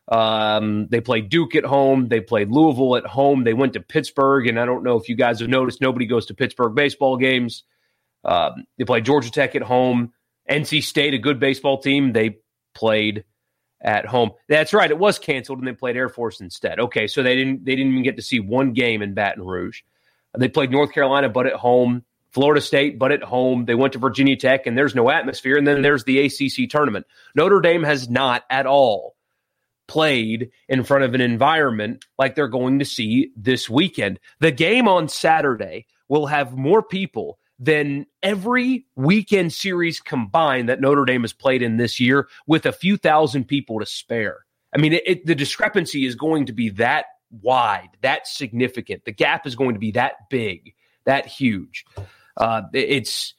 Um, 0.07 0.87
they 0.87 1.01
played 1.01 1.29
Duke 1.29 1.55
at 1.55 1.65
home. 1.65 2.07
They 2.07 2.21
played 2.21 2.49
Louisville 2.49 2.95
at 2.95 3.05
home. 3.05 3.43
They 3.43 3.53
went 3.53 3.73
to 3.73 3.81
Pittsburgh, 3.81 4.47
and 4.47 4.59
I 4.59 4.65
don't 4.65 4.83
know 4.83 4.97
if 4.97 5.09
you 5.09 5.15
guys 5.15 5.41
have 5.41 5.49
noticed, 5.49 5.81
nobody 5.81 6.05
goes 6.05 6.27
to 6.27 6.33
Pittsburgh 6.33 6.75
baseball 6.75 7.17
games. 7.17 7.63
Um, 8.23 8.65
they 8.77 8.85
played 8.85 9.05
Georgia 9.05 9.31
Tech 9.31 9.55
at 9.55 9.61
home. 9.61 10.13
NC 10.49 10.83
State, 10.83 11.13
a 11.13 11.17
good 11.17 11.39
baseball 11.39 11.79
team, 11.79 12.13
they 12.13 12.37
played 12.73 13.25
at 13.81 14.05
home. 14.05 14.31
That's 14.47 14.73
right. 14.73 14.89
It 14.89 14.97
was 14.97 15.19
canceled 15.19 15.59
and 15.59 15.67
they 15.67 15.73
played 15.73 15.97
Air 15.97 16.09
Force 16.09 16.39
instead. 16.39 16.79
Okay, 16.79 17.07
so 17.07 17.21
they 17.21 17.35
didn't 17.35 17.65
they 17.65 17.75
didn't 17.75 17.91
even 17.91 18.03
get 18.03 18.15
to 18.15 18.21
see 18.21 18.39
one 18.39 18.73
game 18.73 19.01
in 19.01 19.13
Baton 19.13 19.43
Rouge. 19.43 19.81
They 20.37 20.47
played 20.47 20.71
North 20.71 20.93
Carolina, 20.93 21.29
but 21.29 21.47
at 21.47 21.53
home. 21.53 22.03
Florida 22.31 22.61
State, 22.61 22.99
but 22.99 23.11
at 23.11 23.23
home. 23.23 23.65
They 23.65 23.73
went 23.73 23.93
to 23.93 23.99
Virginia 23.99 24.35
Tech, 24.35 24.67
and 24.67 24.77
there's 24.77 24.93
no 24.93 25.09
atmosphere. 25.09 25.57
And 25.57 25.65
then 25.65 25.81
there's 25.81 26.03
the 26.03 26.19
ACC 26.25 26.69
tournament. 26.69 27.07
Notre 27.33 27.61
Dame 27.61 27.83
has 27.83 28.09
not 28.09 28.43
at 28.49 28.67
all 28.67 29.16
played 29.87 30.51
in 30.67 30.83
front 30.83 31.03
of 31.03 31.13
an 31.13 31.21
environment 31.21 32.05
like 32.17 32.35
they're 32.35 32.47
going 32.47 32.79
to 32.79 32.85
see 32.85 33.31
this 33.35 33.69
weekend. 33.69 34.19
The 34.39 34.51
game 34.51 34.87
on 34.87 35.07
Saturday 35.07 35.85
will 36.07 36.27
have 36.27 36.57
more 36.57 36.83
people 36.83 37.39
than 37.59 38.05
every 38.21 38.85
weekend 38.95 39.51
series 39.51 39.99
combined 39.99 40.69
that 40.69 40.79
Notre 40.79 41.05
Dame 41.05 41.21
has 41.21 41.33
played 41.33 41.61
in 41.61 41.77
this 41.77 41.99
year 41.99 42.27
with 42.45 42.65
a 42.65 42.71
few 42.71 42.97
thousand 42.97 43.45
people 43.45 43.79
to 43.79 43.85
spare. 43.85 44.45
I 44.73 44.79
mean, 44.79 44.93
it, 44.93 45.03
it, 45.05 45.25
the 45.25 45.35
discrepancy 45.35 46.05
is 46.05 46.15
going 46.15 46.45
to 46.47 46.53
be 46.53 46.69
that 46.71 47.05
wide, 47.41 47.89
that 48.01 48.27
significant. 48.27 49.05
The 49.05 49.11
gap 49.11 49.47
is 49.47 49.55
going 49.55 49.73
to 49.73 49.79
be 49.79 49.91
that 49.91 50.29
big, 50.29 50.75
that 51.05 51.25
huge. 51.25 51.85
Uh, 52.35 52.63
it, 52.73 52.89
it's 52.89 53.33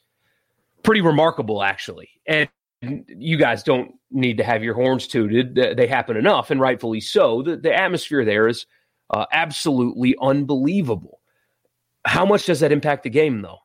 pretty 0.83 1.01
remarkable, 1.01 1.63
actually. 1.63 2.09
And 2.27 2.49
you 2.81 3.37
guys 3.37 3.63
don't 3.63 3.93
need 4.11 4.37
to 4.37 4.43
have 4.43 4.63
your 4.63 4.73
horns 4.73 5.07
tooted. 5.07 5.55
They 5.55 5.87
happen 5.87 6.17
enough, 6.17 6.51
and 6.51 6.61
rightfully 6.61 7.01
so. 7.01 7.41
The, 7.41 7.57
the 7.57 7.73
atmosphere 7.75 8.23
there 8.23 8.47
is 8.47 8.65
uh, 9.09 9.25
absolutely 9.31 10.15
unbelievable. 10.21 11.19
How 12.05 12.25
much 12.25 12.45
does 12.45 12.61
that 12.61 12.71
impact 12.71 13.03
the 13.03 13.09
game, 13.09 13.41
though? 13.41 13.59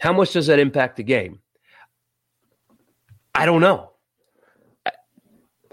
How 0.00 0.12
much 0.12 0.32
does 0.32 0.48
that 0.48 0.58
impact 0.58 0.96
the 0.96 1.04
game? 1.04 1.40
I 3.34 3.46
don't 3.46 3.60
know. 3.60 3.92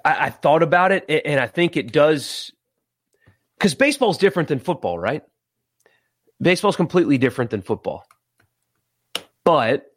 I, 0.05 0.25
I 0.25 0.29
thought 0.29 0.63
about 0.63 0.91
it, 0.91 1.05
and 1.09 1.39
I 1.39 1.47
think 1.47 1.75
it 1.75 1.91
does 1.91 2.51
because 3.57 3.75
baseball 3.75 4.11
is 4.11 4.17
different 4.17 4.47
than 4.47 4.59
football, 4.59 4.97
right? 4.97 5.23
Baseball 6.41 6.69
is 6.69 6.77
completely 6.77 7.17
different 7.17 7.51
than 7.51 7.61
football. 7.61 8.05
But 9.43 9.88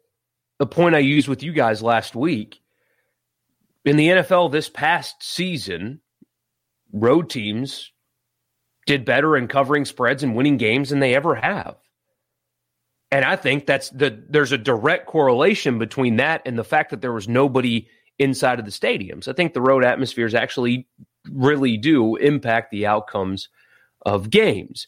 the 0.63 0.67
point 0.67 0.95
I 0.95 0.99
used 0.99 1.27
with 1.27 1.43
you 1.43 1.51
guys 1.51 1.83
last 1.83 2.15
week 2.15 2.61
in 3.83 3.97
the 3.97 4.07
NFL 4.07 4.49
this 4.49 4.69
past 4.69 5.21
season, 5.21 5.99
road 6.93 7.29
teams 7.29 7.91
did 8.85 9.03
better 9.03 9.35
in 9.35 9.49
covering 9.49 9.83
spreads 9.83 10.23
and 10.23 10.37
winning 10.37 10.55
games 10.55 10.89
than 10.89 11.01
they 11.01 11.15
ever 11.15 11.35
have. 11.35 11.75
And 13.11 13.25
I 13.25 13.35
think 13.35 13.65
that's 13.65 13.89
the 13.89 14.23
there's 14.29 14.53
a 14.53 14.57
direct 14.57 15.07
correlation 15.07 15.79
between 15.79 16.15
that 16.15 16.41
and 16.45 16.57
the 16.57 16.63
fact 16.63 16.91
that 16.91 17.01
there 17.01 17.11
was 17.11 17.27
nobody 17.27 17.89
inside 18.17 18.57
of 18.57 18.63
the 18.63 18.71
stadiums. 18.71 19.27
I 19.27 19.33
think 19.33 19.53
the 19.53 19.59
road 19.59 19.83
atmospheres 19.83 20.33
actually 20.33 20.87
really 21.29 21.75
do 21.75 22.15
impact 22.15 22.71
the 22.71 22.87
outcomes 22.87 23.49
of 24.05 24.29
games. 24.29 24.87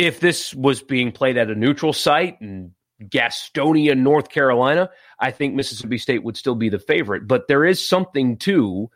If 0.00 0.18
this 0.18 0.52
was 0.52 0.82
being 0.82 1.12
played 1.12 1.38
at 1.38 1.48
a 1.48 1.54
neutral 1.54 1.92
site 1.92 2.38
in 2.40 2.72
Gastonia, 3.08 3.96
North 3.96 4.28
Carolina, 4.28 4.90
I 5.18 5.30
think 5.30 5.54
Mississippi 5.54 5.98
State 5.98 6.24
would 6.24 6.36
still 6.36 6.54
be 6.54 6.68
the 6.68 6.78
favorite. 6.78 7.26
But 7.26 7.48
there 7.48 7.64
is 7.64 7.84
something 7.84 8.36
to 8.38 8.90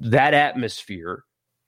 that 0.00 0.34
atmosphere 0.34 1.24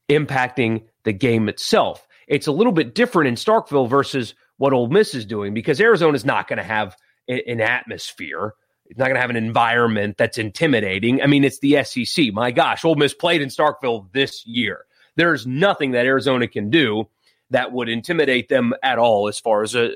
impacting 0.08 0.84
the 1.04 1.12
game 1.12 1.48
itself. 1.48 2.06
It's 2.28 2.46
a 2.46 2.52
little 2.52 2.72
bit 2.72 2.94
different 2.94 3.28
in 3.28 3.34
Starkville 3.34 3.88
versus 3.88 4.34
what 4.58 4.72
Ole 4.72 4.88
Miss 4.88 5.14
is 5.14 5.26
doing 5.26 5.54
because 5.54 5.80
Arizona 5.80 6.14
is 6.14 6.24
not 6.24 6.48
going 6.48 6.58
to 6.58 6.64
have 6.64 6.96
an 7.28 7.60
atmosphere. 7.60 8.54
It's 8.86 8.98
not 8.98 9.06
going 9.06 9.16
to 9.16 9.20
have 9.20 9.30
an 9.30 9.36
environment 9.36 10.16
that's 10.16 10.38
intimidating. 10.38 11.22
I 11.22 11.26
mean, 11.26 11.44
it's 11.44 11.58
the 11.58 11.82
SEC. 11.84 12.32
My 12.32 12.50
gosh, 12.50 12.84
Ole 12.84 12.94
Miss 12.94 13.14
played 13.14 13.42
in 13.42 13.48
Starkville 13.48 14.12
this 14.12 14.46
year. 14.46 14.84
There's 15.16 15.46
nothing 15.46 15.92
that 15.92 16.06
Arizona 16.06 16.46
can 16.46 16.70
do 16.70 17.08
that 17.50 17.72
would 17.72 17.88
intimidate 17.88 18.48
them 18.48 18.74
at 18.82 18.98
all 18.98 19.28
as 19.28 19.38
far 19.38 19.62
as 19.62 19.74
a, 19.74 19.94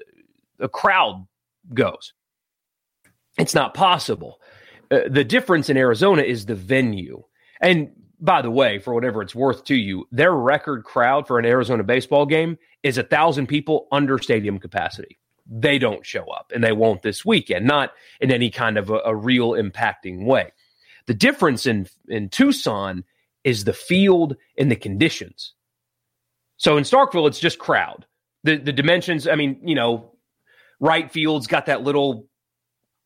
a 0.58 0.68
crowd 0.68 1.26
goes. 1.74 2.12
It's 3.38 3.54
not 3.54 3.74
possible. 3.74 4.40
Uh, 4.90 5.00
the 5.08 5.24
difference 5.24 5.70
in 5.70 5.76
Arizona 5.76 6.22
is 6.22 6.46
the 6.46 6.54
venue. 6.54 7.22
And 7.60 7.90
by 8.20 8.42
the 8.42 8.50
way, 8.50 8.78
for 8.78 8.92
whatever 8.94 9.22
it's 9.22 9.34
worth 9.34 9.64
to 9.64 9.74
you, 9.74 10.06
their 10.12 10.32
record 10.32 10.84
crowd 10.84 11.26
for 11.26 11.38
an 11.38 11.46
Arizona 11.46 11.82
baseball 11.82 12.26
game 12.26 12.58
is 12.82 12.98
a 12.98 13.02
thousand 13.02 13.46
people 13.46 13.88
under 13.92 14.18
stadium 14.18 14.58
capacity. 14.58 15.18
They 15.46 15.78
don't 15.78 16.06
show 16.06 16.24
up, 16.24 16.52
and 16.54 16.62
they 16.62 16.72
won't 16.72 17.02
this 17.02 17.24
weekend, 17.24 17.66
not 17.66 17.92
in 18.20 18.30
any 18.30 18.50
kind 18.50 18.76
of 18.76 18.90
a, 18.90 19.00
a 19.04 19.16
real 19.16 19.52
impacting 19.52 20.24
way. 20.24 20.52
The 21.06 21.14
difference 21.14 21.66
in 21.66 21.88
in 22.08 22.28
Tucson 22.28 23.04
is 23.42 23.64
the 23.64 23.72
field 23.72 24.36
and 24.58 24.70
the 24.70 24.76
conditions. 24.76 25.54
So 26.56 26.76
in 26.76 26.84
Starkville, 26.84 27.26
it's 27.26 27.40
just 27.40 27.58
crowd. 27.58 28.06
The 28.44 28.58
the 28.58 28.72
dimensions. 28.72 29.26
I 29.26 29.34
mean, 29.34 29.60
you 29.64 29.74
know, 29.74 30.09
right 30.80 31.10
field's 31.10 31.46
got 31.46 31.66
that 31.66 31.82
little, 31.82 32.26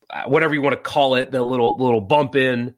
uh, 0.09 0.25
whatever 0.25 0.55
you 0.55 0.63
want 0.63 0.75
to 0.75 0.81
call 0.81 1.17
it, 1.17 1.31
the 1.31 1.43
little 1.43 1.77
little 1.79 2.01
bump 2.01 2.37
in. 2.37 2.75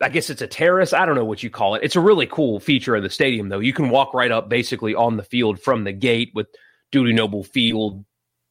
I 0.00 0.08
guess 0.10 0.28
it's 0.28 0.42
a 0.42 0.46
terrace. 0.46 0.92
I 0.92 1.06
don't 1.06 1.14
know 1.14 1.24
what 1.24 1.42
you 1.42 1.48
call 1.48 1.74
it. 1.74 1.82
It's 1.82 1.96
a 1.96 2.00
really 2.00 2.26
cool 2.26 2.60
feature 2.60 2.94
of 2.94 3.02
the 3.02 3.08
stadium, 3.10 3.48
though. 3.48 3.60
You 3.60 3.72
can 3.72 3.88
walk 3.88 4.12
right 4.12 4.30
up 4.30 4.48
basically 4.48 4.94
on 4.94 5.16
the 5.16 5.22
field 5.22 5.60
from 5.60 5.84
the 5.84 5.92
gate 5.92 6.32
with 6.34 6.48
Dudy 6.92 7.12
Noble 7.12 7.44
Field. 7.44 8.04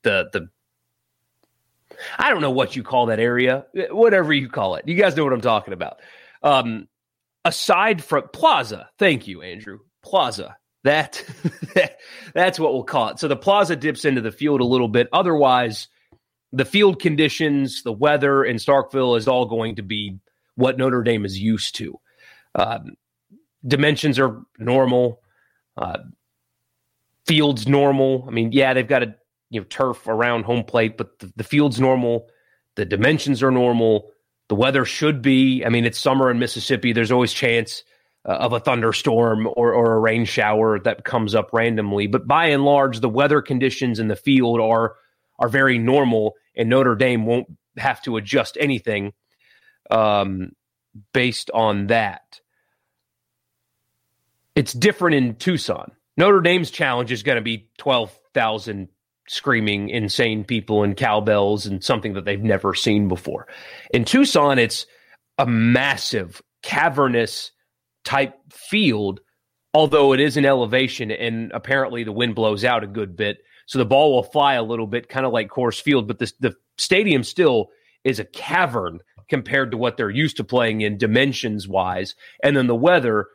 The 0.03 0.29
the 0.31 0.49
I 2.17 2.29
don't 2.29 2.41
know 2.41 2.51
what 2.51 2.75
you 2.75 2.83
call 2.83 3.07
that 3.07 3.19
area, 3.19 3.65
whatever 3.91 4.33
you 4.33 4.49
call 4.49 4.75
it. 4.75 4.87
You 4.87 4.95
guys 4.95 5.15
know 5.15 5.23
what 5.23 5.33
I'm 5.33 5.41
talking 5.41 5.73
about. 5.73 5.99
Um, 6.41 6.87
aside 7.43 8.03
from 8.03 8.29
Plaza, 8.33 8.89
thank 8.97 9.27
you, 9.27 9.41
Andrew. 9.41 9.79
Plaza. 10.03 10.57
That 11.73 11.97
that's 12.35 12.59
what 12.59 12.73
we'll 12.73 12.83
call 12.83 13.09
it. 13.09 13.19
So 13.19 13.27
the 13.27 13.35
plaza 13.35 13.75
dips 13.75 14.05
into 14.05 14.21
the 14.21 14.31
field 14.31 14.61
a 14.61 14.65
little 14.65 14.87
bit. 14.87 15.09
Otherwise, 15.11 15.87
the 16.53 16.63
field 16.63 17.01
conditions, 17.01 17.81
the 17.81 17.91
weather 17.91 18.43
in 18.45 18.57
Starkville 18.57 19.17
is 19.17 19.27
all 19.27 19.47
going 19.47 19.77
to 19.77 19.81
be 19.81 20.19
what 20.53 20.77
Notre 20.77 21.01
Dame 21.01 21.25
is 21.25 21.39
used 21.39 21.75
to. 21.77 21.99
Um, 22.53 22.97
dimensions 23.65 24.19
are 24.19 24.43
normal. 24.59 25.21
Uh, 25.75 25.97
fields 27.25 27.67
normal. 27.67 28.23
I 28.27 28.31
mean, 28.31 28.51
yeah, 28.51 28.75
they've 28.75 28.87
got 28.87 29.01
a 29.01 29.15
you 29.49 29.61
know 29.61 29.65
turf 29.65 30.07
around 30.07 30.43
home 30.43 30.63
plate, 30.63 30.97
but 30.97 31.17
the, 31.17 31.33
the 31.35 31.43
field's 31.43 31.79
normal. 31.79 32.27
The 32.75 32.85
dimensions 32.85 33.41
are 33.41 33.51
normal. 33.51 34.11
The 34.49 34.55
weather 34.55 34.85
should 34.85 35.23
be. 35.23 35.65
I 35.65 35.69
mean, 35.69 35.83
it's 35.83 35.97
summer 35.97 36.29
in 36.29 36.37
Mississippi. 36.37 36.93
There's 36.93 37.11
always 37.11 37.33
chance 37.33 37.83
uh, 38.25 38.31
of 38.31 38.53
a 38.53 38.59
thunderstorm 38.59 39.47
or, 39.47 39.73
or 39.73 39.93
a 39.93 39.99
rain 39.99 40.25
shower 40.25 40.79
that 40.79 41.03
comes 41.03 41.35
up 41.35 41.51
randomly. 41.53 42.07
But 42.07 42.27
by 42.27 42.47
and 42.47 42.65
large, 42.65 42.99
the 42.99 43.09
weather 43.09 43.41
conditions 43.41 43.99
in 43.99 44.07
the 44.07 44.15
field 44.15 44.59
are 44.59 44.95
are 45.37 45.49
very 45.49 45.77
normal, 45.77 46.35
and 46.55 46.69
Notre 46.69 46.95
Dame 46.95 47.25
won't 47.25 47.47
have 47.77 48.01
to 48.03 48.15
adjust 48.15 48.57
anything 48.59 49.11
um, 49.91 50.51
based 51.13 51.51
on 51.53 51.87
that. 51.87 52.39
It's 54.55 54.71
different 54.71 55.15
in 55.15 55.35
Tucson. 55.35 55.91
Notre 56.15 56.39
Dame's 56.39 56.71
challenge 56.71 57.11
is 57.11 57.23
going 57.23 57.35
to 57.35 57.41
be 57.41 57.69
12,000 57.77 58.87
screaming, 59.27 59.89
insane 59.89 60.45
people 60.45 60.83
and 60.83 60.95
cowbells 60.95 61.65
and 61.65 61.83
something 61.83 62.13
that 62.13 62.23
they've 62.23 62.41
never 62.41 62.73
seen 62.73 63.07
before. 63.07 63.47
In 63.93 64.05
Tucson, 64.05 64.57
it's 64.57 64.85
a 65.37 65.45
massive, 65.45 66.41
cavernous 66.61 67.51
type 68.05 68.35
field, 68.51 69.19
although 69.73 70.13
it 70.13 70.19
is 70.19 70.37
an 70.37 70.45
elevation 70.45 71.11
and 71.11 71.51
apparently 71.51 72.03
the 72.03 72.11
wind 72.11 72.35
blows 72.35 72.63
out 72.63 72.83
a 72.83 72.87
good 72.87 73.15
bit. 73.17 73.39
So 73.65 73.79
the 73.79 73.85
ball 73.85 74.13
will 74.13 74.23
fly 74.23 74.53
a 74.53 74.63
little 74.63 74.87
bit, 74.87 75.09
kind 75.09 75.25
of 75.25 75.33
like 75.33 75.49
Coors 75.49 75.81
Field, 75.81 76.07
but 76.07 76.19
this, 76.19 76.33
the 76.39 76.55
stadium 76.77 77.23
still 77.23 77.69
is 78.03 78.19
a 78.19 78.25
cavern 78.25 78.99
compared 79.27 79.71
to 79.71 79.77
what 79.77 79.97
they're 79.97 80.09
used 80.09 80.37
to 80.37 80.43
playing 80.43 80.81
in 80.81 80.97
dimensions 80.97 81.67
wise. 81.67 82.15
And 82.43 82.55
then 82.55 82.67
the 82.67 82.75
weather, 82.75 83.27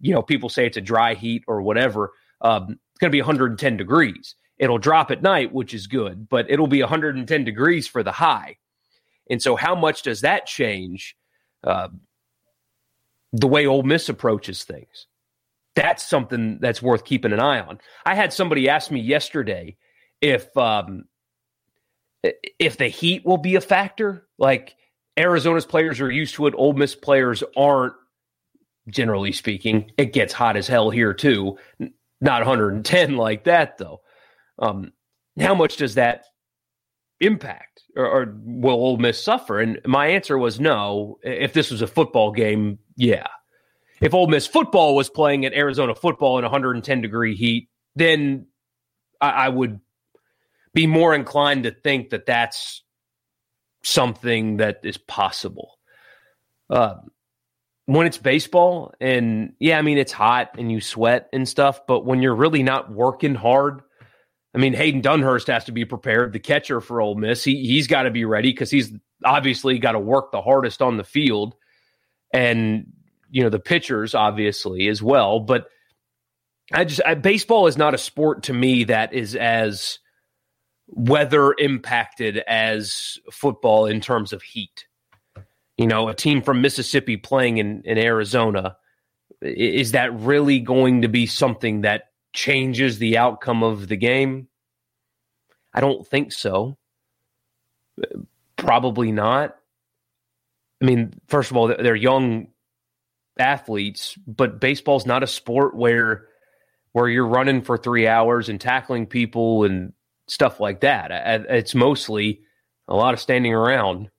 you 0.00 0.12
know, 0.12 0.22
people 0.22 0.48
say 0.48 0.66
it's 0.66 0.78
a 0.78 0.82
dry 0.82 1.14
heat 1.14 1.44
or 1.46 1.60
whatever. 1.60 2.12
Um, 2.40 2.78
it's 2.92 3.00
going 3.00 3.10
to 3.10 3.16
be 3.16 3.20
110 3.20 3.76
degrees. 3.76 4.34
It'll 4.58 4.78
drop 4.78 5.10
at 5.10 5.22
night, 5.22 5.52
which 5.52 5.74
is 5.74 5.86
good, 5.86 6.28
but 6.28 6.50
it'll 6.50 6.66
be 6.66 6.80
110 6.80 7.44
degrees 7.44 7.86
for 7.86 8.02
the 8.02 8.10
high. 8.10 8.56
And 9.30 9.40
so, 9.40 9.54
how 9.54 9.74
much 9.74 10.02
does 10.02 10.22
that 10.22 10.46
change 10.46 11.16
uh, 11.62 11.88
the 13.32 13.48
way 13.48 13.66
Ole 13.66 13.82
Miss 13.82 14.08
approaches 14.08 14.64
things? 14.64 15.06
That's 15.74 16.02
something 16.02 16.58
that's 16.60 16.82
worth 16.82 17.04
keeping 17.04 17.32
an 17.32 17.40
eye 17.40 17.60
on. 17.60 17.78
I 18.04 18.14
had 18.14 18.32
somebody 18.32 18.68
ask 18.68 18.90
me 18.90 19.00
yesterday 19.00 19.76
if 20.20 20.54
um, 20.56 21.04
if 22.58 22.76
the 22.76 22.88
heat 22.88 23.24
will 23.24 23.38
be 23.38 23.54
a 23.54 23.60
factor. 23.60 24.26
Like 24.38 24.74
Arizona's 25.16 25.66
players 25.66 26.00
are 26.00 26.10
used 26.10 26.34
to 26.36 26.46
it, 26.46 26.54
Ole 26.56 26.72
Miss 26.72 26.94
players 26.94 27.42
aren't. 27.56 27.94
Generally 28.88 29.32
speaking, 29.32 29.90
it 29.98 30.14
gets 30.14 30.32
hot 30.32 30.56
as 30.56 30.66
hell 30.66 30.88
here 30.88 31.12
too. 31.12 31.58
Not 32.22 32.40
110 32.40 33.16
like 33.18 33.44
that 33.44 33.76
though. 33.76 34.00
Um, 34.58 34.92
how 35.38 35.54
much 35.54 35.76
does 35.76 35.96
that 35.96 36.24
impact, 37.20 37.82
or, 37.96 38.06
or 38.06 38.34
will 38.44 38.74
Ole 38.74 38.96
Miss 38.98 39.22
suffer? 39.22 39.60
And 39.60 39.80
my 39.86 40.06
answer 40.06 40.38
was 40.38 40.60
no. 40.60 41.18
If 41.22 41.52
this 41.52 41.70
was 41.70 41.82
a 41.82 41.86
football 41.86 42.32
game, 42.32 42.78
yeah. 42.96 43.26
If 44.00 44.14
Ole 44.14 44.28
Miss 44.28 44.46
football 44.46 44.94
was 44.94 45.10
playing 45.10 45.44
at 45.44 45.52
Arizona 45.52 45.94
football 45.94 46.38
in 46.38 46.44
110 46.44 47.00
degree 47.00 47.34
heat, 47.34 47.68
then 47.96 48.46
I, 49.20 49.30
I 49.30 49.48
would 49.48 49.80
be 50.72 50.86
more 50.86 51.14
inclined 51.14 51.64
to 51.64 51.70
think 51.70 52.10
that 52.10 52.26
that's 52.26 52.82
something 53.82 54.58
that 54.58 54.80
is 54.84 54.98
possible. 54.98 55.78
Uh, 56.70 56.96
when 57.86 58.06
it's 58.06 58.18
baseball, 58.18 58.92
and 59.00 59.54
yeah, 59.58 59.78
I 59.78 59.82
mean, 59.82 59.96
it's 59.96 60.12
hot 60.12 60.50
and 60.58 60.70
you 60.70 60.80
sweat 60.80 61.28
and 61.32 61.48
stuff, 61.48 61.86
but 61.86 62.04
when 62.04 62.20
you're 62.20 62.34
really 62.34 62.62
not 62.62 62.92
working 62.92 63.34
hard, 63.34 63.80
I 64.54 64.58
mean, 64.58 64.72
Hayden 64.72 65.02
Dunhurst 65.02 65.48
has 65.48 65.64
to 65.64 65.72
be 65.72 65.84
prepared, 65.84 66.32
the 66.32 66.38
catcher 66.38 66.80
for 66.80 67.00
Ole 67.00 67.14
Miss. 67.14 67.44
He 67.44 67.66
he's 67.66 67.86
got 67.86 68.04
to 68.04 68.10
be 68.10 68.24
ready 68.24 68.50
because 68.50 68.70
he's 68.70 68.92
obviously 69.24 69.78
got 69.78 69.92
to 69.92 69.98
work 69.98 70.32
the 70.32 70.42
hardest 70.42 70.80
on 70.80 70.96
the 70.96 71.04
field, 71.04 71.54
and 72.32 72.92
you 73.30 73.42
know 73.42 73.50
the 73.50 73.58
pitchers 73.58 74.14
obviously 74.14 74.88
as 74.88 75.02
well. 75.02 75.40
But 75.40 75.68
I 76.72 76.84
just 76.84 77.00
I, 77.04 77.14
baseball 77.14 77.66
is 77.66 77.76
not 77.76 77.94
a 77.94 77.98
sport 77.98 78.44
to 78.44 78.54
me 78.54 78.84
that 78.84 79.12
is 79.12 79.36
as 79.36 79.98
weather 80.88 81.54
impacted 81.58 82.38
as 82.38 83.18
football 83.30 83.86
in 83.86 84.00
terms 84.00 84.32
of 84.32 84.42
heat. 84.42 84.86
You 85.76 85.86
know, 85.86 86.08
a 86.08 86.14
team 86.14 86.42
from 86.42 86.60
Mississippi 86.60 87.16
playing 87.16 87.58
in, 87.58 87.82
in 87.84 87.98
Arizona, 87.98 88.76
is 89.40 89.92
that 89.92 90.12
really 90.18 90.58
going 90.58 91.02
to 91.02 91.08
be 91.08 91.26
something 91.26 91.82
that 91.82 92.07
changes 92.32 92.98
the 92.98 93.18
outcome 93.18 93.62
of 93.62 93.88
the 93.88 93.96
game? 93.96 94.48
I 95.74 95.80
don't 95.80 96.06
think 96.06 96.32
so. 96.32 96.76
Probably 98.56 99.12
not. 99.12 99.56
I 100.80 100.84
mean, 100.84 101.14
first 101.26 101.50
of 101.50 101.56
all, 101.56 101.68
they're 101.68 101.96
young 101.96 102.48
athletes, 103.38 104.16
but 104.26 104.60
baseball's 104.60 105.06
not 105.06 105.22
a 105.22 105.26
sport 105.26 105.76
where 105.76 106.26
where 106.92 107.08
you're 107.08 107.26
running 107.26 107.62
for 107.62 107.76
three 107.76 108.06
hours 108.06 108.48
and 108.48 108.60
tackling 108.60 109.06
people 109.06 109.64
and 109.64 109.92
stuff 110.26 110.58
like 110.58 110.80
that. 110.80 111.10
It's 111.48 111.74
mostly 111.74 112.40
a 112.88 112.96
lot 112.96 113.14
of 113.14 113.20
standing 113.20 113.52
around. 113.52 114.10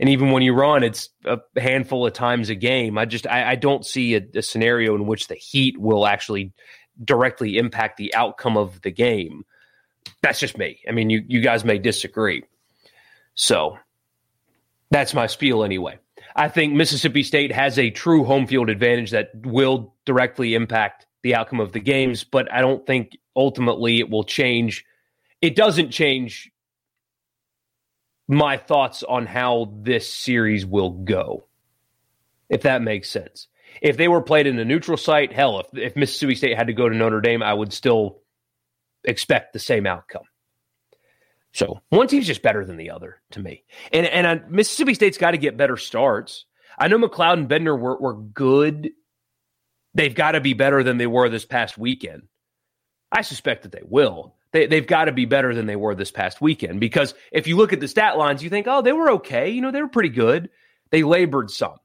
And 0.00 0.08
even 0.08 0.30
when 0.30 0.42
you 0.42 0.52
run, 0.52 0.82
it's 0.82 1.10
a 1.24 1.38
handful 1.56 2.06
of 2.06 2.12
times 2.12 2.50
a 2.50 2.54
game. 2.54 2.98
I 2.98 3.04
just 3.04 3.26
I, 3.26 3.52
I 3.52 3.54
don't 3.54 3.86
see 3.86 4.16
a, 4.16 4.22
a 4.34 4.42
scenario 4.42 4.94
in 4.94 5.06
which 5.06 5.28
the 5.28 5.36
heat 5.36 5.78
will 5.78 6.06
actually 6.06 6.52
directly 7.04 7.58
impact 7.58 7.96
the 7.96 8.14
outcome 8.14 8.56
of 8.56 8.80
the 8.82 8.90
game. 8.90 9.44
That's 10.22 10.40
just 10.40 10.56
me. 10.56 10.80
I 10.88 10.92
mean, 10.92 11.10
you 11.10 11.24
you 11.26 11.40
guys 11.40 11.64
may 11.64 11.78
disagree. 11.78 12.44
So 13.34 13.78
that's 14.90 15.14
my 15.14 15.26
spiel 15.26 15.64
anyway. 15.64 15.98
I 16.34 16.48
think 16.48 16.74
Mississippi 16.74 17.22
State 17.22 17.52
has 17.52 17.78
a 17.78 17.90
true 17.90 18.24
home 18.24 18.46
field 18.46 18.68
advantage 18.68 19.10
that 19.10 19.30
will 19.34 19.94
directly 20.04 20.54
impact 20.54 21.06
the 21.22 21.34
outcome 21.34 21.60
of 21.60 21.72
the 21.72 21.80
games, 21.80 22.24
but 22.24 22.52
I 22.52 22.60
don't 22.60 22.86
think 22.86 23.16
ultimately 23.34 23.98
it 23.98 24.10
will 24.10 24.24
change. 24.24 24.84
It 25.40 25.56
doesn't 25.56 25.90
change 25.90 26.50
my 28.28 28.56
thoughts 28.56 29.02
on 29.02 29.26
how 29.26 29.72
this 29.82 30.12
series 30.12 30.66
will 30.66 30.90
go, 30.90 31.46
if 32.48 32.62
that 32.62 32.82
makes 32.82 33.10
sense. 33.10 33.48
If 33.80 33.96
they 33.96 34.08
were 34.08 34.22
played 34.22 34.46
in 34.46 34.58
a 34.58 34.64
neutral 34.64 34.96
site, 34.96 35.32
hell, 35.32 35.60
if, 35.60 35.66
if 35.78 35.96
Mississippi 35.96 36.34
State 36.34 36.56
had 36.56 36.68
to 36.68 36.72
go 36.72 36.88
to 36.88 36.96
Notre 36.96 37.20
Dame, 37.20 37.42
I 37.42 37.52
would 37.52 37.72
still 37.72 38.20
expect 39.04 39.52
the 39.52 39.58
same 39.58 39.86
outcome. 39.86 40.24
So 41.52 41.80
one 41.88 42.06
team's 42.06 42.26
just 42.26 42.42
better 42.42 42.64
than 42.64 42.76
the 42.76 42.90
other 42.90 43.16
to 43.30 43.40
me. 43.40 43.64
And 43.92 44.06
and 44.06 44.26
uh, 44.26 44.44
Mississippi 44.48 44.94
State's 44.94 45.16
got 45.16 45.30
to 45.30 45.38
get 45.38 45.56
better 45.56 45.76
starts. 45.76 46.44
I 46.78 46.88
know 46.88 46.98
MacLeod 46.98 47.38
and 47.38 47.48
Bednar 47.48 47.78
were, 47.78 47.98
were 47.98 48.14
good. 48.14 48.90
They've 49.94 50.14
got 50.14 50.32
to 50.32 50.42
be 50.42 50.52
better 50.52 50.82
than 50.82 50.98
they 50.98 51.06
were 51.06 51.30
this 51.30 51.46
past 51.46 51.78
weekend. 51.78 52.24
I 53.10 53.22
suspect 53.22 53.62
that 53.62 53.72
they 53.72 53.82
will. 53.82 54.34
They, 54.52 54.66
they've 54.66 54.86
got 54.86 55.06
to 55.06 55.12
be 55.12 55.24
better 55.24 55.54
than 55.54 55.66
they 55.66 55.76
were 55.76 55.94
this 55.94 56.10
past 56.10 56.40
weekend 56.40 56.80
because 56.80 57.14
if 57.32 57.46
you 57.46 57.56
look 57.56 57.72
at 57.72 57.80
the 57.80 57.88
stat 57.88 58.18
lines, 58.18 58.42
you 58.42 58.50
think, 58.50 58.66
oh, 58.68 58.82
they 58.82 58.92
were 58.92 59.12
okay. 59.12 59.50
You 59.50 59.62
know, 59.62 59.70
they 59.70 59.82
were 59.82 59.88
pretty 59.88 60.10
good. 60.10 60.50
They 60.90 61.02
labored 61.02 61.50
some. 61.50 61.76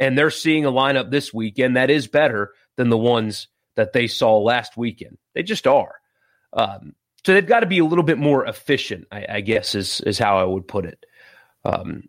And 0.00 0.18
they're 0.18 0.30
seeing 0.30 0.64
a 0.64 0.72
lineup 0.72 1.10
this 1.10 1.32
weekend 1.32 1.76
that 1.76 1.90
is 1.90 2.08
better 2.08 2.54
than 2.76 2.88
the 2.88 2.98
ones 2.98 3.46
that 3.76 3.92
they 3.92 4.06
saw 4.06 4.38
last 4.38 4.76
weekend. 4.76 5.18
They 5.34 5.42
just 5.42 5.66
are. 5.66 5.94
Um, 6.52 6.94
so 7.24 7.34
they've 7.34 7.46
got 7.46 7.60
to 7.60 7.66
be 7.66 7.78
a 7.78 7.84
little 7.84 8.04
bit 8.04 8.18
more 8.18 8.46
efficient, 8.46 9.06
I, 9.12 9.26
I 9.28 9.40
guess 9.42 9.74
is 9.74 10.00
is 10.00 10.18
how 10.18 10.38
I 10.38 10.44
would 10.44 10.66
put 10.66 10.86
it. 10.86 11.04
Um, 11.64 12.08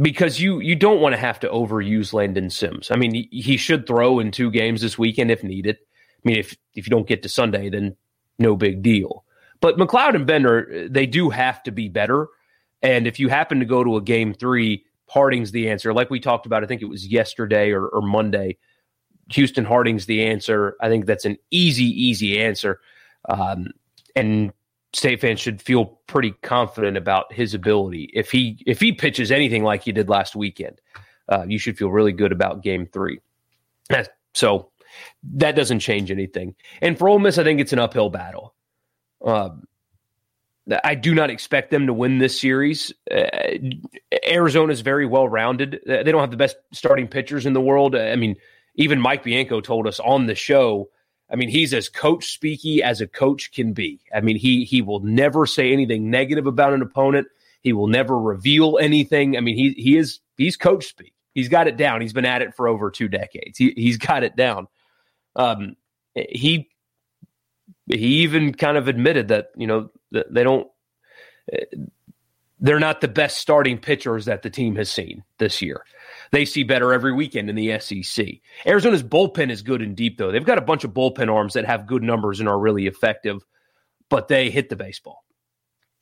because 0.00 0.40
you 0.40 0.60
you 0.60 0.76
don't 0.76 1.00
want 1.00 1.14
to 1.14 1.20
have 1.20 1.40
to 1.40 1.48
overuse 1.48 2.12
Landon 2.12 2.50
Sims. 2.50 2.90
I 2.90 2.96
mean, 2.96 3.14
he, 3.14 3.28
he, 3.30 3.56
should 3.56 3.86
throw 3.86 4.18
in 4.18 4.30
two 4.30 4.50
games 4.50 4.82
this 4.82 4.98
weekend 4.98 5.30
if 5.30 5.42
needed. 5.42 5.78
I 5.78 6.28
mean, 6.28 6.36
if 6.38 6.56
if 6.74 6.86
you 6.86 6.90
don't 6.90 7.08
get 7.08 7.22
to 7.22 7.28
Sunday, 7.28 7.70
then 7.70 7.96
no 8.38 8.56
big 8.56 8.82
deal. 8.82 9.24
But 9.60 9.78
MacLeod 9.78 10.14
and 10.14 10.26
Bednar, 10.26 10.92
they 10.92 11.06
do 11.06 11.30
have 11.30 11.62
to 11.62 11.70
be 11.70 11.88
better. 11.88 12.28
And 12.82 13.06
if 13.06 13.18
you 13.18 13.28
happen 13.28 13.60
to 13.60 13.64
go 13.64 13.82
to 13.82 13.96
a 13.96 14.02
game 14.02 14.34
three, 14.34 14.84
Harding's 15.08 15.52
the 15.52 15.68
answer. 15.68 15.92
Like 15.92 16.10
we 16.10 16.20
talked 16.20 16.46
about, 16.46 16.64
I 16.64 16.66
think 16.66 16.82
it 16.82 16.88
was 16.88 17.06
yesterday 17.06 17.70
or, 17.70 17.86
or 17.86 18.02
Monday. 18.02 18.56
Houston 19.30 19.64
Harding's 19.64 20.06
the 20.06 20.24
answer. 20.24 20.76
I 20.80 20.88
think 20.88 21.06
that's 21.06 21.24
an 21.24 21.38
easy, 21.50 21.84
easy 21.84 22.40
answer. 22.40 22.80
Um, 23.28 23.68
and 24.16 24.52
state 24.92 25.20
fans 25.20 25.40
should 25.40 25.60
feel 25.60 25.98
pretty 26.06 26.32
confident 26.42 26.96
about 26.96 27.32
his 27.32 27.54
ability. 27.54 28.10
If 28.14 28.30
he 28.30 28.62
if 28.66 28.80
he 28.80 28.92
pitches 28.92 29.32
anything 29.32 29.64
like 29.64 29.82
he 29.82 29.92
did 29.92 30.08
last 30.08 30.36
weekend, 30.36 30.80
uh, 31.28 31.44
you 31.48 31.58
should 31.58 31.76
feel 31.76 31.90
really 31.90 32.12
good 32.12 32.32
about 32.32 32.62
Game 32.62 32.86
Three. 32.86 33.20
So 34.34 34.70
that 35.34 35.56
doesn't 35.56 35.80
change 35.80 36.10
anything. 36.10 36.54
And 36.80 36.98
for 36.98 37.08
Ole 37.08 37.18
Miss, 37.18 37.38
I 37.38 37.44
think 37.44 37.60
it's 37.60 37.72
an 37.72 37.78
uphill 37.78 38.10
battle. 38.10 38.54
Um, 39.24 39.64
I 40.82 40.94
do 40.94 41.14
not 41.14 41.30
expect 41.30 41.70
them 41.70 41.86
to 41.86 41.92
win 41.92 42.18
this 42.18 42.40
series. 42.40 42.92
Uh, 43.10 43.26
Arizona 44.26 44.72
is 44.72 44.80
very 44.80 45.04
well 45.04 45.28
rounded. 45.28 45.80
They 45.86 46.04
don't 46.04 46.20
have 46.20 46.30
the 46.30 46.38
best 46.38 46.56
starting 46.72 47.06
pitchers 47.06 47.44
in 47.44 47.52
the 47.52 47.60
world. 47.60 47.94
I 47.94 48.16
mean, 48.16 48.36
even 48.76 49.00
Mike 49.00 49.22
Bianco 49.22 49.60
told 49.60 49.86
us 49.86 50.00
on 50.00 50.26
the 50.26 50.34
show 50.34 50.88
I 51.30 51.36
mean, 51.36 51.48
he's 51.48 51.72
as 51.72 51.88
coach 51.88 52.38
speaky 52.38 52.80
as 52.80 53.00
a 53.00 53.06
coach 53.06 53.52
can 53.52 53.72
be. 53.72 54.00
I 54.14 54.20
mean, 54.20 54.36
he 54.36 54.64
he 54.64 54.82
will 54.82 55.00
never 55.00 55.46
say 55.46 55.72
anything 55.72 56.10
negative 56.10 56.46
about 56.46 56.74
an 56.74 56.82
opponent. 56.82 57.28
He 57.62 57.72
will 57.72 57.86
never 57.86 58.18
reveal 58.18 58.78
anything. 58.78 59.36
I 59.36 59.40
mean, 59.40 59.56
he 59.56 59.70
he 59.72 59.96
is 59.96 60.20
he's 60.36 60.56
coach 60.56 60.86
speak. 60.86 61.14
He's 61.34 61.48
got 61.48 61.66
it 61.66 61.76
down. 61.76 62.02
He's 62.02 62.12
been 62.12 62.26
at 62.26 62.42
it 62.42 62.54
for 62.54 62.68
over 62.68 62.90
two 62.90 63.08
decades. 63.08 63.56
He 63.58 63.72
he's 63.76 63.96
got 63.96 64.22
it 64.22 64.36
down. 64.36 64.68
Um, 65.34 65.76
he 66.14 66.68
he 67.88 68.22
even 68.22 68.54
kind 68.54 68.76
of 68.76 68.88
admitted 68.88 69.28
that 69.28 69.50
you 69.56 69.66
know 69.66 69.90
they 70.10 70.42
don't 70.42 70.68
they're 72.60 72.80
not 72.80 73.00
the 73.00 73.08
best 73.08 73.38
starting 73.38 73.78
pitchers 73.78 74.24
that 74.24 74.42
the 74.42 74.50
team 74.50 74.76
has 74.76 74.90
seen 74.90 75.22
this 75.38 75.60
year. 75.60 75.84
They 76.30 76.46
see 76.46 76.62
better 76.62 76.92
every 76.92 77.12
weekend 77.12 77.50
in 77.50 77.56
the 77.56 77.78
SEC. 77.78 78.26
Arizona's 78.66 79.02
bullpen 79.02 79.50
is 79.50 79.60
good 79.60 79.82
and 79.82 79.94
deep, 79.94 80.16
though. 80.16 80.32
They've 80.32 80.44
got 80.44 80.58
a 80.58 80.62
bunch 80.62 80.82
of 80.84 80.92
bullpen 80.92 81.32
arms 81.32 81.54
that 81.54 81.66
have 81.66 81.86
good 81.86 82.02
numbers 82.02 82.40
and 82.40 82.48
are 82.48 82.58
really 82.58 82.86
effective, 82.86 83.44
but 84.08 84.28
they 84.28 84.50
hit 84.50 84.70
the 84.70 84.76
baseball. 84.76 85.24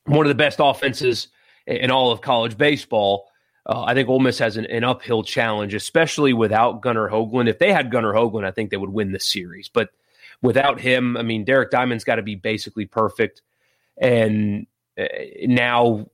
One 0.04 0.24
of 0.24 0.28
the 0.28 0.36
best 0.36 0.58
offenses 0.62 1.28
in 1.66 1.90
all 1.90 2.12
of 2.12 2.20
college 2.20 2.56
baseball. 2.56 3.28
Uh, 3.66 3.82
I 3.82 3.94
think 3.94 4.08
Ole 4.08 4.20
Miss 4.20 4.38
has 4.38 4.56
an, 4.56 4.66
an, 4.66 4.84
uphill 4.84 5.22
challenge, 5.22 5.74
especially 5.74 6.32
without 6.32 6.80
Gunnar 6.80 7.08
Hoglund. 7.08 7.48
If 7.48 7.58
they 7.58 7.72
had 7.72 7.92
Gunnar 7.92 8.12
Hoglund, 8.12 8.44
I 8.44 8.50
think 8.50 8.70
they 8.70 8.76
would 8.76 8.90
win 8.90 9.12
this 9.12 9.26
series. 9.26 9.68
But 9.68 9.90
without 10.42 10.80
him, 10.80 11.16
I 11.16 11.22
mean, 11.22 11.44
Derek 11.44 11.70
Diamond's 11.70 12.04
got 12.04 12.16
to 12.16 12.22
be 12.22 12.34
basically 12.34 12.84
perfect. 12.84 13.42
And 13.98 14.66
uh, 14.98 15.04
now 15.44 16.06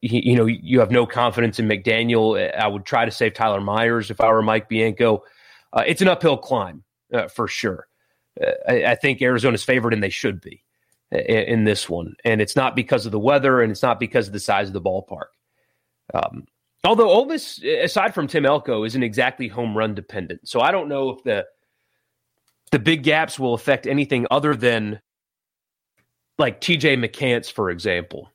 you 0.00 0.36
know, 0.36 0.46
you 0.46 0.80
have 0.80 0.90
no 0.90 1.06
confidence 1.06 1.58
in 1.58 1.66
McDaniel. 1.66 2.54
I 2.54 2.66
would 2.66 2.84
try 2.84 3.04
to 3.04 3.10
save 3.10 3.34
Tyler 3.34 3.60
Myers 3.60 4.10
if 4.10 4.20
I 4.20 4.30
were 4.30 4.42
Mike 4.42 4.68
Bianco. 4.68 5.24
Uh, 5.72 5.84
it's 5.86 6.02
an 6.02 6.08
uphill 6.08 6.36
climb 6.36 6.84
uh, 7.12 7.28
for 7.28 7.48
sure. 7.48 7.88
Uh, 8.40 8.52
I, 8.68 8.84
I, 8.84 8.94
think 8.94 9.20
Arizona's 9.22 9.64
favored, 9.64 9.94
and 9.94 10.02
they 10.02 10.10
should 10.10 10.40
be 10.40 10.62
in, 11.10 11.20
in, 11.20 11.64
this 11.64 11.88
one. 11.88 12.14
And 12.24 12.40
it's 12.40 12.54
not 12.54 12.76
because 12.76 13.06
of 13.06 13.12
the 13.12 13.18
weather, 13.18 13.62
and 13.62 13.72
it's 13.72 13.82
not 13.82 13.98
because 13.98 14.26
of 14.26 14.32
the 14.32 14.40
size 14.40 14.68
of 14.68 14.74
the 14.74 14.82
ballpark. 14.82 15.28
Um, 16.14 16.46
although 16.84 17.08
Ole 17.08 17.26
Miss, 17.26 17.62
aside 17.62 18.14
from 18.14 18.26
Tim 18.26 18.46
Elko, 18.46 18.84
isn't 18.84 19.02
exactly 19.02 19.48
home 19.48 19.76
run 19.76 19.94
dependent, 19.94 20.46
so 20.46 20.60
I 20.60 20.70
don't 20.70 20.88
know 20.88 21.10
if 21.10 21.24
the 21.24 21.46
the 22.72 22.78
big 22.78 23.02
gaps 23.02 23.38
will 23.38 23.54
affect 23.54 23.86
anything 23.86 24.26
other 24.30 24.54
than 24.54 25.00
like 26.38 26.60
T.J. 26.60 26.96
McCants, 26.96 27.50
for 27.50 27.70
example, 27.70 28.30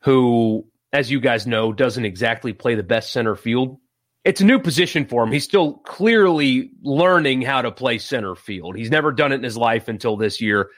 who 0.00 0.66
as 0.92 1.10
you 1.10 1.20
guys 1.20 1.46
know, 1.46 1.72
doesn't 1.72 2.04
exactly 2.04 2.52
play 2.52 2.74
the 2.74 2.82
best 2.82 3.12
center 3.12 3.34
field. 3.34 3.78
It's 4.24 4.40
a 4.40 4.44
new 4.44 4.58
position 4.60 5.06
for 5.06 5.24
him. 5.24 5.32
He's 5.32 5.44
still 5.44 5.74
clearly 5.78 6.70
learning 6.82 7.42
how 7.42 7.62
to 7.62 7.72
play 7.72 7.98
center 7.98 8.36
field. 8.36 8.76
He's 8.76 8.90
never 8.90 9.10
done 9.10 9.32
it 9.32 9.36
in 9.36 9.42
his 9.42 9.56
life 9.56 9.88
until 9.88 10.16
this 10.16 10.40
year. 10.40 10.70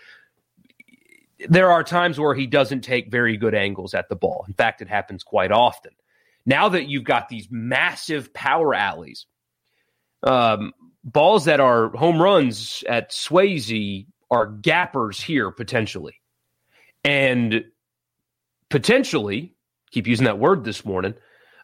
There 1.48 1.70
are 1.70 1.82
times 1.82 2.18
where 2.18 2.34
he 2.34 2.46
doesn't 2.46 2.82
take 2.82 3.10
very 3.10 3.36
good 3.36 3.54
angles 3.54 3.92
at 3.92 4.08
the 4.08 4.16
ball. 4.16 4.44
In 4.48 4.54
fact, 4.54 4.80
it 4.80 4.88
happens 4.88 5.22
quite 5.24 5.50
often. 5.50 5.92
Now 6.46 6.70
that 6.70 6.88
you've 6.88 7.04
got 7.04 7.28
these 7.28 7.48
massive 7.50 8.32
power 8.32 8.72
alleys, 8.74 9.26
um, 10.24 10.72
balls 11.04 11.44
that 11.44 11.60
are 11.60 11.90
home 11.90 12.20
runs 12.20 12.82
at 12.88 13.10
Swayze 13.10 14.06
are 14.30 14.46
gappers 14.46 15.20
here 15.20 15.50
potentially. 15.50 16.20
And 17.04 17.64
potentially 18.70 19.54
keep 19.90 20.06
using 20.06 20.24
that 20.24 20.38
word 20.38 20.64
this 20.64 20.84
morning, 20.84 21.14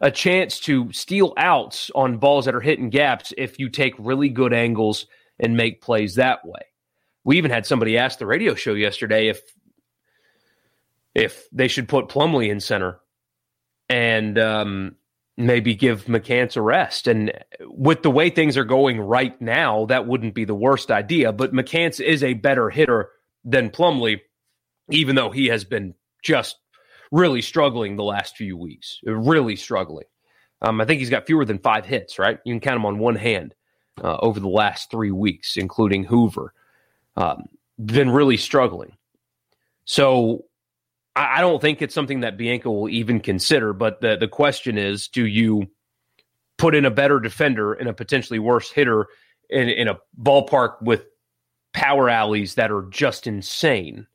a 0.01 0.11
chance 0.11 0.61
to 0.61 0.93
steal 0.93 1.35
outs 1.37 1.91
on 1.95 2.19
balls 2.19 2.45
that 2.45 2.55
are 2.55 2.61
hitting 2.61 2.91
gaps 2.91 3.35
if 3.37 3.59
you 3.59 3.69
take 3.69 3.95
really 3.99 4.29
good 4.29 4.53
angles 4.53 5.07
and 5.39 5.57
make 5.57 5.83
plays 5.83 6.15
that 6.15 6.45
way. 6.45 6.61
We 7.25 7.39
even 7.39 7.51
had 7.51 7.67
somebody 7.67 7.99
ask 7.99 8.19
the 8.19 8.27
radio 8.27 8.55
show 8.55 8.75
yesterday 8.75 9.29
if 9.29 9.41
if 11.15 11.49
they 11.51 11.67
should 11.67 11.89
put 11.89 12.09
Plumley 12.09 12.51
in 12.51 12.61
center 12.61 13.01
and 13.89 14.39
um, 14.39 14.97
maybe 15.47 15.75
give 15.75 16.05
McCants 16.05 16.57
a 16.57 16.63
rest. 16.63 17.07
And 17.07 17.33
with 17.63 18.03
the 18.03 18.11
way 18.11 18.31
things 18.31 18.57
are 18.57 18.65
going 18.65 19.01
right 19.01 19.41
now, 19.41 19.87
that 19.87 20.07
wouldn't 20.07 20.35
be 20.35 20.45
the 20.45 20.55
worst 20.55 20.91
idea. 20.91 21.33
But 21.33 21.53
McCants 21.53 22.01
is 22.01 22.23
a 22.23 22.35
better 22.35 22.71
hitter 22.71 23.11
than 23.45 23.71
Plumley, 23.71 24.23
even 24.91 25.17
though 25.17 25.31
he 25.31 25.47
has 25.47 25.65
been 25.65 25.95
just 26.23 26.57
really 27.11 27.43
struggling 27.43 27.97
the 27.97 28.05
last 28.05 28.37
few 28.37 28.57
weeks. 28.57 29.01
Really 29.05 29.57
struggling. 29.57 30.07
Um, 30.63 30.81
I 30.81 30.85
think 30.85 31.01
he's 31.01 31.11
got 31.11 31.27
fewer 31.27 31.45
than 31.45 31.59
five 31.59 31.87
hits, 31.87 32.19
right? 32.19 32.39
You 32.45 32.53
can 32.53 32.61
count 32.61 32.77
them 32.77 32.87
on 32.87 32.99
one 32.99 33.17
hand 33.17 33.55
uh, 34.03 34.19
over 34.21 34.41
the 34.41 34.49
last 34.49 34.91
three 34.91 35.11
weeks, 35.11 35.57
including 35.57 36.05
Hoover. 36.05 36.53
Um, 37.17 37.45
been 37.83 38.11
really 38.11 38.37
struggling. 38.37 38.93
So 39.85 40.45
I, 41.21 41.39
I 41.39 41.41
don't 41.41 41.61
think 41.61 41.83
it's 41.83 41.95
something 41.95 42.21
that 42.21 42.39
Bianco 42.39 42.71
will 42.71 42.89
even 42.89 43.21
consider. 43.21 43.73
But 43.73 44.01
the, 44.01 44.17
the 44.17 44.29
question 44.29 44.79
is 44.79 45.09
do 45.09 45.27
you 45.27 45.71
put 46.59 46.75
in 46.75 46.85
a 46.85 46.91
better 46.91 47.21
defender 47.21 47.75
and 47.75 47.89
a 47.89 47.93
potentially 47.93 48.39
worse 48.39 48.71
hitter 48.71 49.07
in, 49.49 49.69
in 49.69 49.89
a 49.89 49.99
ballpark 50.21 50.83
with 50.83 51.05
power 51.73 52.09
alleys 52.09 52.55
that 52.55 52.73
are 52.73 52.87
just 52.91 53.27
insane? 53.27 54.07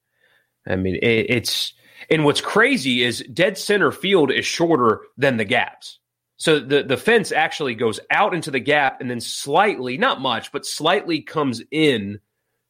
I 0.67 0.75
mean, 0.75 0.95
it, 0.95 1.27
it's. 1.29 1.73
And 2.09 2.25
what's 2.25 2.41
crazy 2.41 3.03
is 3.03 3.23
dead 3.33 3.57
center 3.57 3.91
field 3.91 4.31
is 4.31 4.45
shorter 4.45 5.01
than 5.17 5.37
the 5.37 5.45
gaps. 5.45 5.99
So 6.37 6.59
the, 6.59 6.83
the 6.83 6.97
fence 6.97 7.31
actually 7.31 7.73
goes 7.75 7.99
out 8.11 8.33
into 8.33 8.51
the 8.51 8.59
gap 8.59 8.99
and 8.99 9.09
then 9.09 9.21
slightly, 9.21 9.97
not 9.97 10.19
much, 10.19 10.51
but 10.51 10.65
slightly 10.65 11.21
comes 11.21 11.63
in 11.71 12.19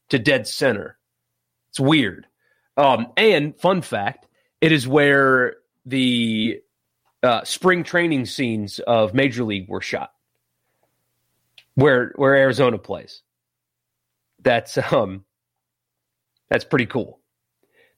to 0.10 0.20
dead 0.20 0.48
center. 0.48 1.00
It's 1.72 1.80
weird. 1.80 2.28
Um, 2.78 3.08
and 3.18 3.58
fun 3.58 3.82
fact, 3.82 4.28
it 4.62 4.72
is 4.72 4.88
where 4.88 5.58
the 5.86 6.62
uh, 7.24 7.44
spring 7.44 7.84
training 7.84 8.26
scenes 8.26 8.80
of 8.80 9.14
Major 9.14 9.44
League 9.44 9.70
were 9.70 9.82
shot, 9.82 10.12
where 11.76 12.14
where 12.16 12.36
Arizona 12.36 12.78
plays. 12.78 13.22
That's 14.42 14.78
um, 14.92 15.24
that's 16.50 16.66
pretty 16.66 16.86
cool. 16.86 17.20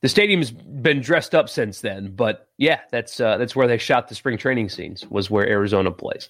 The 0.02 0.10
stadium's 0.10 0.52
been 0.52 1.02
dressed 1.02 1.34
up 1.34 1.50
since 1.50 1.82
then, 1.82 2.14
but 2.16 2.50
yeah, 2.58 2.82
that's 2.92 3.20
uh, 3.20 3.38
that's 3.38 3.56
where 3.56 3.68
they 3.68 3.80
shot 3.80 4.08
the 4.08 4.16
spring 4.16 4.38
training 4.38 4.70
scenes. 4.70 5.06
Was 5.10 5.30
where 5.30 5.48
Arizona 5.48 5.92
plays. 5.92 6.30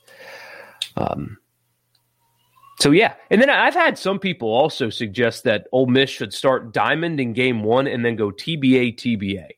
Um, 0.95 1.37
so 2.79 2.91
yeah, 2.91 3.15
and 3.29 3.41
then 3.41 3.49
I've 3.49 3.73
had 3.73 3.97
some 3.97 4.19
people 4.19 4.49
also 4.49 4.89
suggest 4.89 5.43
that 5.43 5.67
Ole 5.71 5.87
Miss 5.87 6.09
should 6.09 6.33
start 6.33 6.73
Diamond 6.73 7.19
in 7.19 7.33
Game 7.33 7.63
One 7.63 7.87
and 7.87 8.03
then 8.03 8.15
go 8.15 8.31
TBA 8.31 8.95
TBA, 8.95 9.49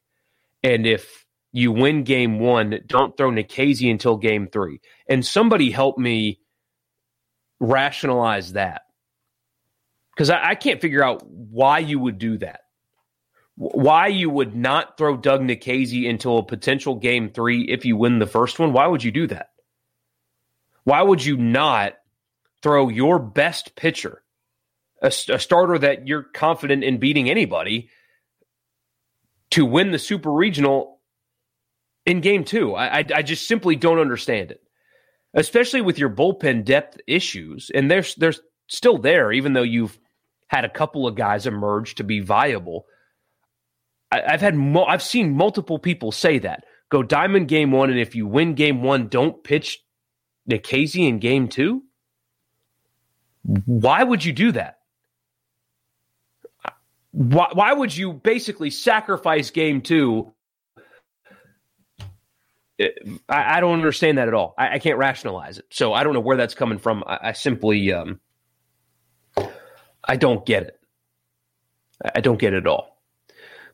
and 0.63 0.85
if 0.85 1.25
you 1.51 1.71
win 1.71 2.03
Game 2.03 2.39
One, 2.39 2.79
don't 2.85 3.15
throw 3.17 3.31
Nikhazy 3.31 3.89
until 3.91 4.17
Game 4.17 4.47
Three. 4.47 4.81
And 5.07 5.25
somebody 5.25 5.71
help 5.71 5.97
me 5.97 6.39
rationalize 7.59 8.53
that 8.53 8.83
because 10.15 10.29
I, 10.29 10.49
I 10.49 10.55
can't 10.55 10.81
figure 10.81 11.03
out 11.03 11.25
why 11.27 11.79
you 11.79 11.99
would 11.99 12.17
do 12.17 12.37
that 12.37 12.61
why 13.59 14.07
you 14.07 14.29
would 14.29 14.55
not 14.55 14.97
throw 14.97 15.17
Doug 15.17 15.41
Nikhazy 15.41 16.09
until 16.09 16.37
a 16.37 16.45
potential 16.45 16.95
game 16.95 17.29
three 17.29 17.63
if 17.63 17.83
you 17.83 17.97
win 17.97 18.17
the 18.17 18.25
first 18.25 18.57
one. 18.57 18.71
Why 18.71 18.87
would 18.87 19.03
you 19.03 19.11
do 19.11 19.27
that? 19.27 19.49
Why 20.85 21.01
would 21.01 21.23
you 21.23 21.35
not 21.35 21.95
throw 22.61 22.89
your 22.89 23.19
best 23.19 23.75
pitcher, 23.75 24.21
a, 25.01 25.07
a 25.07 25.39
starter 25.39 25.77
that 25.79 26.07
you're 26.07 26.23
confident 26.23 26.83
in 26.83 26.97
beating 26.97 27.29
anybody, 27.29 27.89
to 29.51 29.65
win 29.65 29.91
the 29.91 29.99
Super 29.99 30.31
Regional 30.31 30.99
in 32.05 32.21
game 32.21 32.43
two? 32.43 32.75
I, 32.75 32.99
I, 32.99 33.05
I 33.15 33.21
just 33.21 33.47
simply 33.47 33.75
don't 33.75 33.99
understand 33.99 34.51
it, 34.51 34.61
especially 35.33 35.81
with 35.81 35.97
your 35.97 36.09
bullpen 36.09 36.65
depth 36.65 36.99
issues. 37.07 37.71
And 37.73 37.89
they're, 37.89 38.05
they're 38.17 38.33
still 38.67 38.97
there, 38.97 39.31
even 39.31 39.53
though 39.53 39.63
you've 39.63 39.97
had 40.47 40.65
a 40.65 40.69
couple 40.69 41.07
of 41.07 41.15
guys 41.15 41.45
emerge 41.47 41.95
to 41.95 42.03
be 42.03 42.19
viable 42.19 42.85
I, 44.11 44.31
have 44.31 44.41
had 44.41 44.55
mo- 44.55 44.85
I've 44.85 45.03
seen 45.03 45.35
multiple 45.35 45.79
people 45.79 46.11
say 46.11 46.39
that. 46.39 46.63
Go 46.89 47.03
diamond 47.03 47.47
game 47.47 47.71
one, 47.71 47.89
and 47.89 47.99
if 47.99 48.15
you 48.15 48.25
win 48.25 48.55
game 48.55 48.81
one, 48.81 49.07
don't 49.07 49.43
pitch 49.43 49.79
Nikhazy 50.49 51.07
in 51.07 51.19
game 51.19 51.47
two. 51.47 51.83
Why 53.43 54.03
would 54.03 54.23
you 54.23 54.33
do 54.33 54.51
that? 54.53 54.79
Why, 57.11 57.47
why 57.53 57.73
would 57.73 57.95
you 57.95 58.13
basically 58.13 58.69
sacrifice 58.69 59.49
game 59.49 59.81
two? 59.81 60.33
I, 62.79 63.57
I 63.57 63.59
don't 63.59 63.73
understand 63.73 64.17
that 64.17 64.27
at 64.27 64.33
all. 64.33 64.53
I, 64.57 64.75
I, 64.75 64.79
can't 64.79 64.97
rationalize 64.97 65.57
it. 65.57 65.65
So 65.69 65.91
I 65.91 66.03
don't 66.03 66.13
know 66.13 66.21
where 66.21 66.37
that's 66.37 66.53
coming 66.53 66.77
from. 66.77 67.03
I, 67.05 67.19
I 67.23 67.31
simply, 67.33 67.91
um, 67.91 68.19
I 70.03 70.15
don't 70.15 70.45
get 70.45 70.63
it. 70.63 70.79
I 72.15 72.21
don't 72.21 72.39
get 72.39 72.53
it 72.53 72.57
at 72.57 72.67
all. 72.67 72.99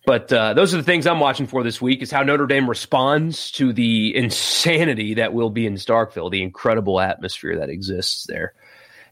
But 0.06 0.32
uh, 0.32 0.54
those 0.54 0.73
are 0.73 0.78
the 0.78 0.84
things 0.84 1.08
I'm 1.08 1.19
watching 1.19 1.47
for 1.47 1.63
this 1.63 1.82
week: 1.82 2.01
is 2.04 2.12
how 2.12 2.21
Notre 2.21 2.45
Dame 2.45 2.69
responds 2.69 3.51
to 3.51 3.73
the 3.73 4.15
insanity 4.15 5.15
that 5.15 5.34
will 5.34 5.49
be 5.49 5.65
in 5.65 5.75
Starkville, 5.75 6.30
the 6.30 6.43
incredible 6.43 6.99
atmosphere 6.99 7.58
that 7.58 7.69
exists 7.69 8.25
there, 8.28 8.54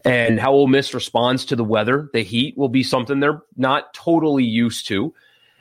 and 0.05 0.39
how 0.39 0.51
Ole 0.51 0.67
Miss 0.67 0.93
responds 0.93 1.45
to 1.45 1.55
the 1.55 1.63
weather. 1.63 2.09
The 2.13 2.23
heat 2.23 2.57
will 2.57 2.69
be 2.69 2.83
something 2.83 3.19
they're 3.19 3.41
not 3.55 3.93
totally 3.93 4.43
used 4.43 4.87
to, 4.87 5.13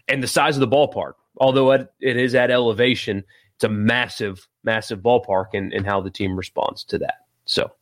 and 0.08 0.22
the 0.22 0.28
size 0.28 0.56
of 0.56 0.60
the 0.60 0.68
ballpark. 0.68 1.14
Although 1.38 1.72
it 1.72 1.88
is 2.00 2.34
at 2.34 2.50
elevation, 2.50 3.24
it's 3.54 3.64
a 3.64 3.68
massive, 3.68 4.46
massive 4.64 5.00
ballpark, 5.00 5.46
and, 5.54 5.72
and 5.72 5.86
how 5.86 6.00
the 6.00 6.10
team 6.10 6.36
responds 6.36 6.84
to 6.84 6.98
that. 6.98 7.14
So 7.44 7.72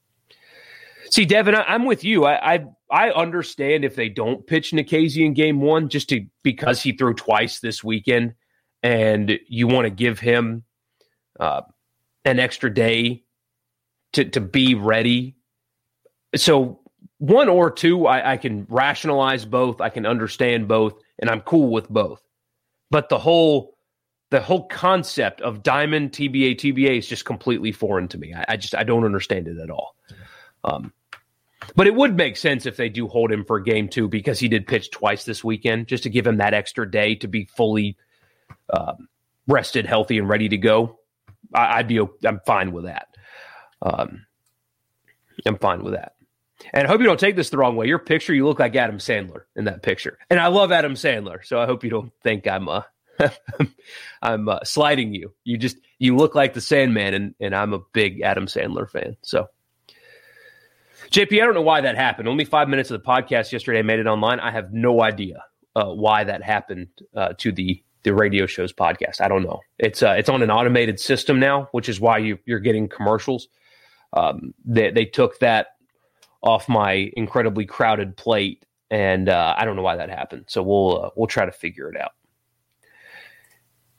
See, 1.11 1.25
Devin, 1.25 1.57
I, 1.57 1.75
am 1.75 1.87
with 1.87 2.05
you. 2.05 2.25
I, 2.25 2.55
I, 2.55 2.65
I 2.89 3.11
understand 3.11 3.85
if 3.85 3.97
they 3.97 4.09
don't 4.09 4.47
pitch 4.47 4.71
Nikhazy 4.71 5.27
in 5.27 5.35
game 5.35 5.61
one, 5.61 5.89
just 5.89 6.09
to 6.11 6.25
because 6.45 6.81
he 6.81 6.93
threw 6.93 7.15
twice 7.15 7.59
this 7.59 7.83
weekend, 7.83 8.35
and 8.83 9.39
you 9.49 9.67
want 9.67 9.87
to 9.87 9.91
give 9.91 10.21
him 10.21 10.63
uh, 11.41 11.63
an 12.25 12.39
extra 12.39 12.73
day 12.73 13.25
to 14.13 14.25
to 14.27 14.41
be 14.41 14.77
ready. 14.77 15.35
So 16.37 16.81
one 17.19 17.49
or 17.49 17.71
two, 17.71 18.07
I, 18.07 18.33
I 18.33 18.37
can 18.37 18.67
rationalize 18.69 19.45
both. 19.45 19.81
I 19.81 19.91
can 19.91 20.07
understand 20.07 20.69
both, 20.69 20.95
and 21.19 21.29
I'm 21.29 21.43
cool 21.43 21.71
with 21.71 21.89
both. 21.89 22.23
But 22.91 23.09
the 23.09 23.19
whole 23.19 23.77
the 24.31 24.41
whole 24.41 24.69
concept 24.69 25.41
of 25.41 25.63
diamond 25.63 26.13
TBA 26.13 26.57
TBA 26.57 26.99
is 26.99 27.07
just 27.07 27.25
completely 27.25 27.73
foreign 27.73 28.09
to 28.09 28.19
me. 28.19 28.33
I, 28.35 28.45
I 28.51 28.57
just 28.57 28.75
I 28.75 28.85
don't 28.85 29.05
understand 29.05 29.49
it 29.49 29.59
at 29.59 29.71
all. 29.71 29.97
Um, 30.65 30.93
but 31.77 31.87
it 31.87 31.95
would 31.95 32.17
make 32.17 32.37
sense 32.37 32.65
if 32.65 32.77
they 32.77 32.89
do 32.89 33.07
hold 33.07 33.31
him 33.31 33.45
for 33.45 33.61
game 33.61 33.89
two 33.89 34.09
because 34.09 34.39
he 34.39 34.49
did 34.49 34.67
pitch 34.67 34.91
twice 34.91 35.25
this 35.25 35.45
weekend, 35.45 35.89
just 35.89 36.03
to 36.05 36.11
give 36.11 36.27
him 36.27 36.39
that 36.39 36.55
extra 36.55 36.91
day 36.91 37.15
to 37.17 37.29
be 37.29 37.45
fully 37.45 37.97
um, 38.73 39.09
rested, 39.47 39.85
healthy, 39.85 40.19
and 40.19 40.29
ready 40.29 40.49
to 40.49 40.57
go. 40.57 40.99
I, 41.53 41.79
would 41.79 41.89
be 41.89 42.01
I'm 42.25 42.41
fine 42.47 42.73
with 42.73 42.85
that. 42.85 43.09
Um, 43.83 44.25
I'm 45.45 45.59
fine 45.59 45.83
with 45.83 45.95
that. 45.95 46.15
And 46.73 46.87
I 46.87 46.91
hope 46.91 47.01
you 47.01 47.07
don't 47.07 47.21
take 47.21 47.37
this 47.37 47.51
the 47.51 47.59
wrong 47.59 47.77
way. 47.77 47.87
Your 47.87 47.99
picture, 47.99 48.35
you 48.35 48.47
look 48.47 48.59
like 48.59 48.77
Adam 48.77 48.99
Sandler 48.99 49.43
in 49.57 49.65
that 49.65 49.83
picture, 49.83 50.19
and 50.29 50.39
I 50.39 50.49
love 50.49 50.73
Adam 50.73 50.95
Sandler. 50.95 51.45
So 51.45 51.61
I 51.61 51.67
hope 51.67 51.85
you 51.85 51.91
don't 51.91 52.13
think 52.23 52.47
I'm 52.47 52.69
uh, 52.69 52.83
I'm 54.23 54.49
uh, 54.49 54.65
sliding 54.65 55.15
you. 55.15 55.33
You 55.45 55.59
just 55.59 55.77
you 55.99 56.17
look 56.17 56.35
like 56.35 56.55
the 56.55 56.61
Sandman, 56.61 57.15
and 57.15 57.35
and 57.41 57.55
I'm 57.55 57.73
a 57.73 57.81
big 57.93 58.21
Adam 58.23 58.47
Sandler 58.47 58.89
fan. 58.89 59.17
So 59.23 59.49
JP, 61.11 61.43
I 61.43 61.45
don't 61.45 61.55
know 61.55 61.63
why 61.63 61.81
that 61.81 61.97
happened. 61.97 62.29
Only 62.29 62.45
five 62.45 62.69
minutes 62.69 62.91
of 62.91 63.03
the 63.03 63.07
podcast 63.07 63.53
yesterday 63.53 63.81
I 63.81 63.83
made 63.83 63.99
it 63.99 64.07
online. 64.07 64.39
I 64.39 64.53
have 64.53 64.73
no 64.73 65.03
idea 65.03 65.45
uh, 65.75 65.87
why 65.87 66.25
that 66.25 66.43
happened 66.43 66.89
uh, 67.15 67.35
to 67.39 67.53
the 67.53 67.83
the 68.03 68.15
radio 68.15 68.47
show's 68.47 68.73
podcast. 68.73 69.21
I 69.21 69.29
don't 69.29 69.43
know. 69.43 69.61
It's 69.79 70.03
uh, 70.03 70.15
it's 70.19 70.29
on 70.29 70.43
an 70.43 70.51
automated 70.51 71.01
system 71.01 71.41
now, 71.41 71.69
which 71.73 71.89
is 71.89 72.01
why 72.01 72.19
you, 72.19 72.39
you're 72.45 72.61
getting 72.61 72.89
commercials. 72.89 73.49
Um, 74.13 74.55
they 74.65 74.91
they 74.91 75.05
took 75.05 75.39
that 75.41 75.69
off 76.43 76.69
my 76.69 77.11
incredibly 77.17 77.67
crowded 77.67 78.17
plate, 78.17 78.65
and 78.91 79.29
uh, 79.29 79.55
I 79.57 79.65
don't 79.65 79.77
know 79.77 79.83
why 79.83 79.97
that 79.97 80.11
happened. 80.11 80.45
So 80.49 80.63
we'll 80.63 81.05
uh, 81.05 81.11
we'll 81.17 81.27
try 81.27 81.47
to 81.47 81.53
figure 81.53 81.89
it 81.91 82.01
out. 82.01 82.13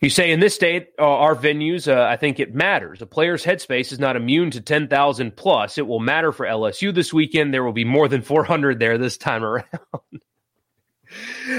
You 0.02 0.10
say 0.10 0.32
in 0.32 0.40
this 0.40 0.56
state, 0.56 0.90
uh, 0.98 1.04
our 1.04 1.36
venues, 1.36 1.88
uh, 1.88 2.02
I 2.02 2.18
think 2.18 2.40
it 2.40 2.56
matters. 2.56 3.04
A 3.04 3.06
player's 3.06 3.46
headspace 3.46 3.92
is 3.92 4.00
not 4.00 4.16
immune 4.16 4.50
to 4.52 4.60
10,000 4.60 5.36
plus. 5.36 5.78
It 5.78 5.86
will 5.86 6.00
matter 6.00 6.32
for 6.32 6.48
LSU 6.48 6.92
this 6.92 7.14
weekend. 7.14 7.54
There 7.54 7.64
will 7.64 7.72
be 7.72 7.86
more 7.86 8.08
than 8.08 8.24
400 8.24 8.80
there 8.80 8.98
this 8.98 9.18
time 9.18 9.44
around. 9.46 9.66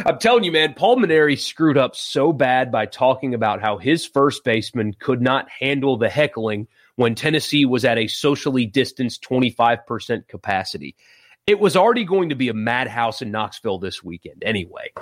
I'm 0.05 0.18
telling 0.18 0.42
you, 0.42 0.51
man, 0.51 0.75
Paul 0.75 0.97
Mainieri 0.97 1.38
screwed 1.38 1.79
up 1.79 1.95
so 1.95 2.33
bad 2.33 2.73
by 2.73 2.87
talking 2.87 3.35
about 3.35 3.61
how 3.61 3.79
his 3.79 4.05
first 4.07 4.42
baseman 4.42 4.95
could 4.99 5.23
not 5.23 5.49
handle 5.49 5.97
the 5.97 6.09
heckling 6.09 6.66
when 7.02 7.16
Tennessee 7.16 7.64
was 7.64 7.84
at 7.84 7.98
a 7.98 8.06
socially 8.06 8.64
distanced 8.64 9.24
25% 9.28 10.28
capacity. 10.28 10.94
It 11.48 11.58
was 11.58 11.74
already 11.74 12.04
going 12.04 12.28
to 12.28 12.36
be 12.36 12.48
a 12.48 12.54
madhouse 12.54 13.20
in 13.20 13.32
Knoxville 13.32 13.80
this 13.80 14.04
weekend 14.04 14.44
anyway. 14.46 14.92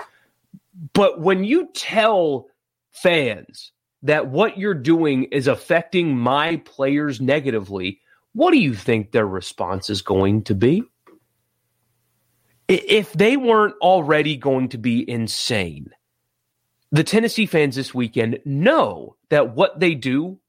But 0.94 1.20
when 1.20 1.44
you 1.44 1.68
tell 1.74 2.46
fans 2.90 3.72
that 4.02 4.28
what 4.28 4.56
you're 4.56 4.72
doing 4.72 5.24
is 5.24 5.46
affecting 5.46 6.16
my 6.16 6.56
players 6.64 7.20
negatively, 7.20 8.00
what 8.32 8.52
do 8.52 8.58
you 8.58 8.72
think 8.72 9.12
their 9.12 9.26
response 9.26 9.90
is 9.90 10.00
going 10.00 10.44
to 10.44 10.54
be? 10.54 10.82
If 12.66 13.12
they 13.12 13.36
weren't 13.36 13.74
already 13.82 14.38
going 14.38 14.70
to 14.70 14.78
be 14.78 15.08
insane, 15.08 15.90
the 16.90 17.04
Tennessee 17.04 17.44
fans 17.44 17.76
this 17.76 17.92
weekend 17.92 18.38
know 18.46 19.16
that 19.28 19.54
what 19.54 19.78
they 19.78 19.94
do 19.94 20.40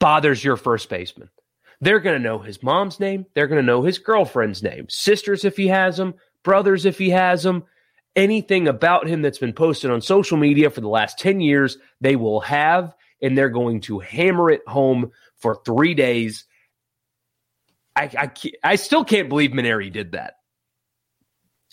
bothers 0.00 0.42
your 0.42 0.56
first 0.56 0.88
baseman. 0.88 1.30
They're 1.80 2.00
going 2.00 2.16
to 2.16 2.22
know 2.22 2.38
his 2.38 2.62
mom's 2.62 2.98
name. 2.98 3.26
They're 3.34 3.46
going 3.46 3.60
to 3.60 3.66
know 3.66 3.82
his 3.82 3.98
girlfriend's 3.98 4.62
name, 4.62 4.86
sisters 4.88 5.44
if 5.44 5.56
he 5.56 5.68
has 5.68 5.96
them, 5.96 6.14
brothers 6.42 6.84
if 6.84 6.98
he 6.98 7.10
has 7.10 7.42
them. 7.42 7.64
Anything 8.16 8.66
about 8.66 9.06
him 9.06 9.22
that's 9.22 9.38
been 9.38 9.52
posted 9.52 9.90
on 9.90 10.02
social 10.02 10.36
media 10.36 10.68
for 10.68 10.80
the 10.80 10.88
last 10.88 11.18
10 11.18 11.40
years, 11.40 11.78
they 12.00 12.16
will 12.16 12.40
have, 12.40 12.94
and 13.22 13.38
they're 13.38 13.48
going 13.48 13.80
to 13.82 14.00
hammer 14.00 14.50
it 14.50 14.62
home 14.66 15.12
for 15.36 15.60
three 15.64 15.94
days. 15.94 16.44
I, 17.94 18.10
I, 18.18 18.30
I 18.64 18.76
still 18.76 19.04
can't 19.04 19.28
believe 19.28 19.52
Mainieri 19.52 19.92
did 19.92 20.12
that. 20.12 20.34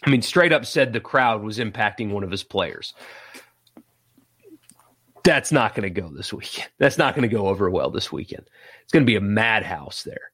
I 0.05 0.09
mean, 0.09 0.21
straight 0.21 0.53
up 0.53 0.65
said 0.65 0.93
the 0.93 0.99
crowd 0.99 1.41
was 1.41 1.57
impacting 1.57 2.11
one 2.11 2.23
of 2.23 2.31
his 2.31 2.43
players. 2.43 2.93
That's 5.27 5.51
not 5.51 5.75
going 5.75 5.93
to 5.93 6.01
go 6.01 6.09
this 6.09 6.31
weekend. 6.31 6.69
That's 6.77 6.97
not 6.97 7.13
going 7.13 7.29
to 7.29 7.35
go 7.35 7.49
over 7.49 7.69
well 7.69 7.89
this 7.89 8.13
weekend. 8.13 8.49
It's 8.83 8.93
going 8.93 9.05
to 9.05 9.11
be 9.11 9.17
a 9.17 9.21
madhouse 9.21 10.03
there. 10.03 10.31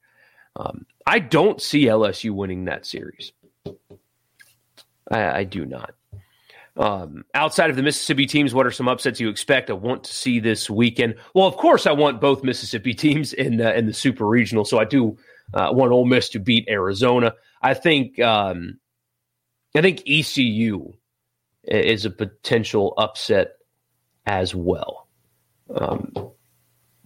Um, 0.54 0.86
I 1.04 1.18
don't 1.18 1.60
see 1.60 1.86
LSU 1.86 2.30
winning 2.30 2.66
that 2.66 2.86
series. 2.86 3.32
I, 5.10 5.38
I 5.38 5.44
do 5.44 5.66
not. 5.66 5.94
Um, 6.76 7.24
outside 7.34 7.70
of 7.70 7.76
the 7.76 7.82
Mississippi 7.82 8.26
teams, 8.26 8.54
what 8.54 8.66
are 8.66 8.70
some 8.70 8.86
upsets 8.86 9.18
you 9.18 9.28
expect? 9.28 9.68
I 9.68 9.72
want 9.72 10.04
to 10.04 10.14
see 10.14 10.38
this 10.38 10.70
weekend. 10.70 11.16
Well, 11.34 11.48
of 11.48 11.56
course, 11.56 11.88
I 11.88 11.92
want 11.92 12.20
both 12.20 12.44
Mississippi 12.44 12.94
teams 12.94 13.32
in 13.32 13.56
the, 13.56 13.76
in 13.76 13.86
the 13.86 13.92
Super 13.92 14.28
Regional. 14.28 14.64
So 14.64 14.78
I 14.78 14.84
do 14.84 15.18
uh, 15.54 15.70
want 15.72 15.90
Ole 15.90 16.04
Miss 16.04 16.28
to 16.28 16.38
beat 16.38 16.68
Arizona. 16.68 17.34
I 17.60 17.74
think 17.74 18.20
um, 18.20 18.78
I 19.74 19.80
think 19.80 20.04
ECU 20.06 20.92
is 21.64 22.04
a 22.04 22.10
potential 22.10 22.94
upset 22.96 23.56
as 24.26 24.54
well. 24.54 25.08
Um, 25.74 26.12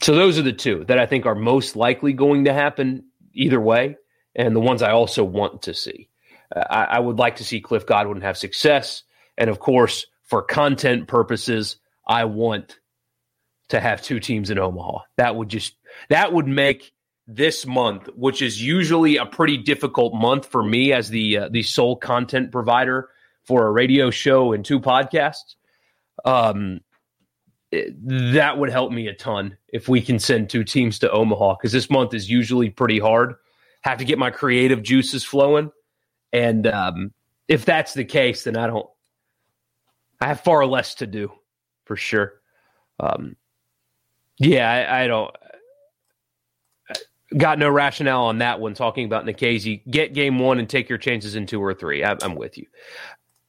so 0.03 0.15
those 0.15 0.39
are 0.39 0.43
the 0.43 0.53
two 0.53 0.85
that 0.85 0.99
I 0.99 1.07
think 1.07 1.27
are 1.27 1.35
most 1.35 1.77
likely 1.77 2.13
going 2.13 2.45
to 2.45 2.53
happen 2.53 3.05
either 3.33 3.61
way, 3.61 3.97
and 4.35 4.55
the 4.55 4.61
ones 4.61 4.83
I 4.83 4.93
also 4.93 5.25
want 5.25 5.63
to 5.63 5.75
see. 5.75 6.09
Uh, 6.55 6.65
I, 6.71 6.85
I 6.85 6.99
would 7.01 7.19
like 7.19 7.37
to 7.37 7.45
see 7.45 7.61
Cliff 7.61 7.87
Godwin 7.87 8.21
have 8.21 8.37
success, 8.37 9.03
and 9.37 9.51
of 9.51 9.59
course, 9.59 10.07
for 10.25 10.43
content 10.43 11.09
purposes, 11.09 11.77
I 12.07 12.25
want 12.25 12.79
to 13.69 13.81
have 13.81 14.03
two 14.03 14.21
teams 14.21 14.51
in 14.51 14.59
Omaha. 14.59 15.01
That 15.17 15.37
would 15.37 15.49
just 15.49 15.75
that 16.09 16.33
would 16.33 16.47
make 16.47 16.93
this 17.27 17.67
month, 17.67 18.09
which 18.15 18.41
is 18.41 18.63
usually 18.63 19.17
a 19.17 19.27
pretty 19.27 19.59
difficult 19.59 20.15
month 20.15 20.47
for 20.47 20.63
me 20.63 20.93
as 20.93 21.11
the 21.11 21.39
uh, 21.39 21.49
the 21.51 21.63
sole 21.63 21.97
content 21.97 22.53
provider 22.53 23.11
for 23.45 23.67
a 23.67 23.73
radio 23.73 24.11
show 24.11 24.53
and 24.53 24.65
two 24.65 24.81
podcasts. 24.81 25.55
Um, 26.25 26.81
that 27.71 28.59
would 28.59 28.71
help 28.71 28.93
me 28.93 29.09
a 29.09 29.15
ton 29.15 29.57
if 29.69 29.89
we 29.89 30.01
can 30.01 30.19
send 30.19 30.49
two 30.49 30.65
teams 30.65 30.99
to 31.01 31.11
Omaha 31.11 31.57
because 31.57 31.73
this 31.73 31.91
month 31.91 32.15
is 32.15 32.31
usually 32.31 32.71
pretty 32.71 32.99
hard. 32.99 33.35
Have 33.83 33.99
to 33.99 34.05
get 34.05 34.19
my 34.19 34.31
creative 34.31 34.83
juices 34.83 35.25
flowing, 35.25 35.71
and 36.33 36.67
um, 36.67 37.13
if 37.47 37.65
that's 37.65 37.95
the 37.95 38.05
case, 38.05 38.45
then 38.45 38.57
I 38.57 38.67
don't. 38.67 38.87
I 40.21 40.27
have 40.29 40.41
far 40.41 40.67
less 40.67 40.97
to 40.97 41.07
do, 41.07 41.31
for 41.85 41.95
sure. 41.95 42.41
Um, 42.99 43.37
yeah, 44.39 44.69
I, 44.69 45.05
I 45.05 45.07
don't 45.07 45.31
got 47.37 47.59
no 47.59 47.69
rationale 47.69 48.25
on 48.25 48.39
that 48.39 48.61
one. 48.61 48.75
Talking 48.75 49.05
about 49.05 49.27
Nikhazy, 49.27 49.83
get 49.91 50.15
game 50.15 50.39
one 50.39 50.59
and 50.59 50.69
take 50.69 50.89
your 50.89 50.99
chances 50.99 51.35
in 51.35 51.47
two 51.47 51.63
or 51.63 51.75
three. 51.75 52.05
I, 52.05 52.17
I'm 52.23 52.35
with 52.35 52.57
you. 52.57 52.67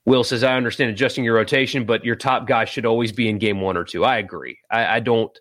Will 0.05 0.23
says, 0.23 0.43
I 0.43 0.55
understand 0.55 0.91
adjusting 0.91 1.23
your 1.23 1.35
rotation, 1.35 1.85
but 1.85 2.05
your 2.05 2.15
top 2.15 2.47
guy 2.47 2.65
should 2.65 2.85
always 2.85 3.11
be 3.11 3.29
in 3.29 3.37
game 3.37 3.61
one 3.61 3.77
or 3.77 3.83
two. 3.83 4.03
I 4.03 4.17
agree. 4.17 4.59
I, 4.69 4.95
I 4.95 4.99
don't, 4.99 5.37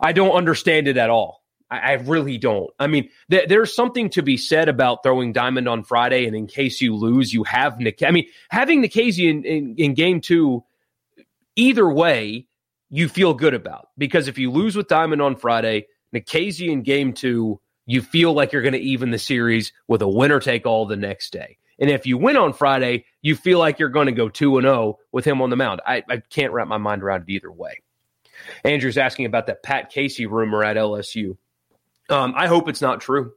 I 0.00 0.12
don't 0.12 0.32
understand 0.32 0.88
it 0.88 0.96
at 0.96 1.10
all. 1.10 1.42
I, 1.70 1.78
I 1.78 1.92
really 1.94 2.38
don't. 2.38 2.70
I 2.78 2.86
mean, 2.86 3.10
th- 3.30 3.48
there's 3.48 3.74
something 3.74 4.10
to 4.10 4.22
be 4.22 4.36
said 4.36 4.68
about 4.68 5.02
throwing 5.02 5.32
Diamond 5.32 5.68
on 5.68 5.84
Friday, 5.84 6.26
and 6.26 6.36
in 6.36 6.46
case 6.46 6.80
you 6.80 6.94
lose, 6.94 7.32
you 7.32 7.44
have 7.44 7.78
Nick. 7.80 8.02
I 8.02 8.10
mean, 8.10 8.26
having 8.50 8.82
Nikhazy 8.82 9.28
in, 9.30 9.44
in, 9.44 9.74
in 9.76 9.94
game 9.94 10.20
two, 10.20 10.64
either 11.56 11.88
way, 11.88 12.46
you 12.90 13.08
feel 13.08 13.34
good 13.34 13.54
about 13.54 13.88
because 13.98 14.28
if 14.28 14.38
you 14.38 14.50
lose 14.50 14.76
with 14.76 14.88
Diamond 14.88 15.20
on 15.20 15.36
Friday, 15.36 15.86
Nikhazy 16.14 16.68
in 16.68 16.82
game 16.82 17.12
two, 17.12 17.60
you 17.84 18.02
feel 18.02 18.32
like 18.32 18.52
you're 18.52 18.62
going 18.62 18.72
to 18.72 18.78
even 18.78 19.10
the 19.10 19.18
series 19.18 19.72
with 19.86 20.02
a 20.02 20.08
winner 20.08 20.40
take 20.40 20.66
all 20.66 20.86
the 20.86 20.96
next 20.96 21.32
day. 21.32 21.58
And 21.78 21.90
if 21.90 22.06
you 22.06 22.18
win 22.18 22.36
on 22.36 22.52
Friday, 22.52 23.04
you 23.22 23.36
feel 23.36 23.58
like 23.58 23.78
you're 23.78 23.88
going 23.88 24.06
to 24.06 24.12
go 24.12 24.28
2 24.28 24.58
and 24.58 24.64
0 24.64 24.98
with 25.12 25.24
him 25.24 25.40
on 25.40 25.50
the 25.50 25.56
mound. 25.56 25.80
I, 25.86 26.02
I 26.08 26.22
can't 26.30 26.52
wrap 26.52 26.68
my 26.68 26.78
mind 26.78 27.02
around 27.02 27.22
it 27.22 27.32
either 27.32 27.52
way. 27.52 27.82
Andrew's 28.64 28.98
asking 28.98 29.26
about 29.26 29.46
that 29.46 29.62
Pat 29.62 29.90
Casey 29.90 30.26
rumor 30.26 30.64
at 30.64 30.76
LSU. 30.76 31.36
Um, 32.10 32.34
I 32.36 32.46
hope 32.46 32.68
it's 32.68 32.80
not 32.80 33.00
true. 33.00 33.32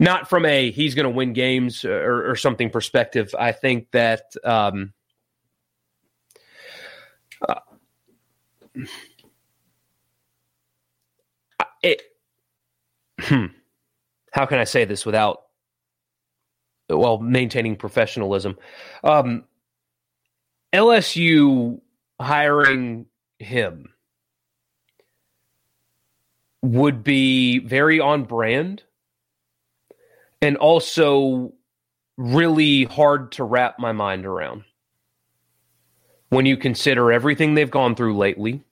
Not 0.00 0.28
from 0.28 0.44
a 0.44 0.70
he's 0.70 0.94
going 0.94 1.04
to 1.04 1.10
win 1.10 1.32
games 1.32 1.84
or, 1.84 2.30
or, 2.30 2.36
something 2.36 2.70
perspective. 2.70 3.34
I 3.38 3.52
think 3.52 3.90
that 3.92 4.22
um, 4.44 4.92
uh, 7.46 7.60
it, 11.82 12.02
hmm, 13.20 13.46
how 14.32 14.46
can 14.46 14.58
I 14.58 14.64
say 14.64 14.84
this 14.84 15.04
without, 15.04 15.42
well, 16.88 17.18
maintaining 17.18 17.76
professionalism? 17.76 18.56
Um, 19.04 19.44
LSU 20.72 21.80
hiring 22.20 23.06
him 23.38 23.92
would 26.62 27.04
be 27.04 27.58
very 27.60 28.00
on 28.00 28.24
brand 28.24 28.82
and 30.42 30.56
also 30.56 31.52
really 32.16 32.84
hard 32.84 33.32
to 33.32 33.44
wrap 33.44 33.78
my 33.78 33.92
mind 33.92 34.26
around 34.26 34.64
when 36.30 36.46
you 36.46 36.56
consider 36.56 37.12
everything 37.12 37.54
they've 37.54 37.70
gone 37.70 37.94
through 37.94 38.16
lately 38.16 38.62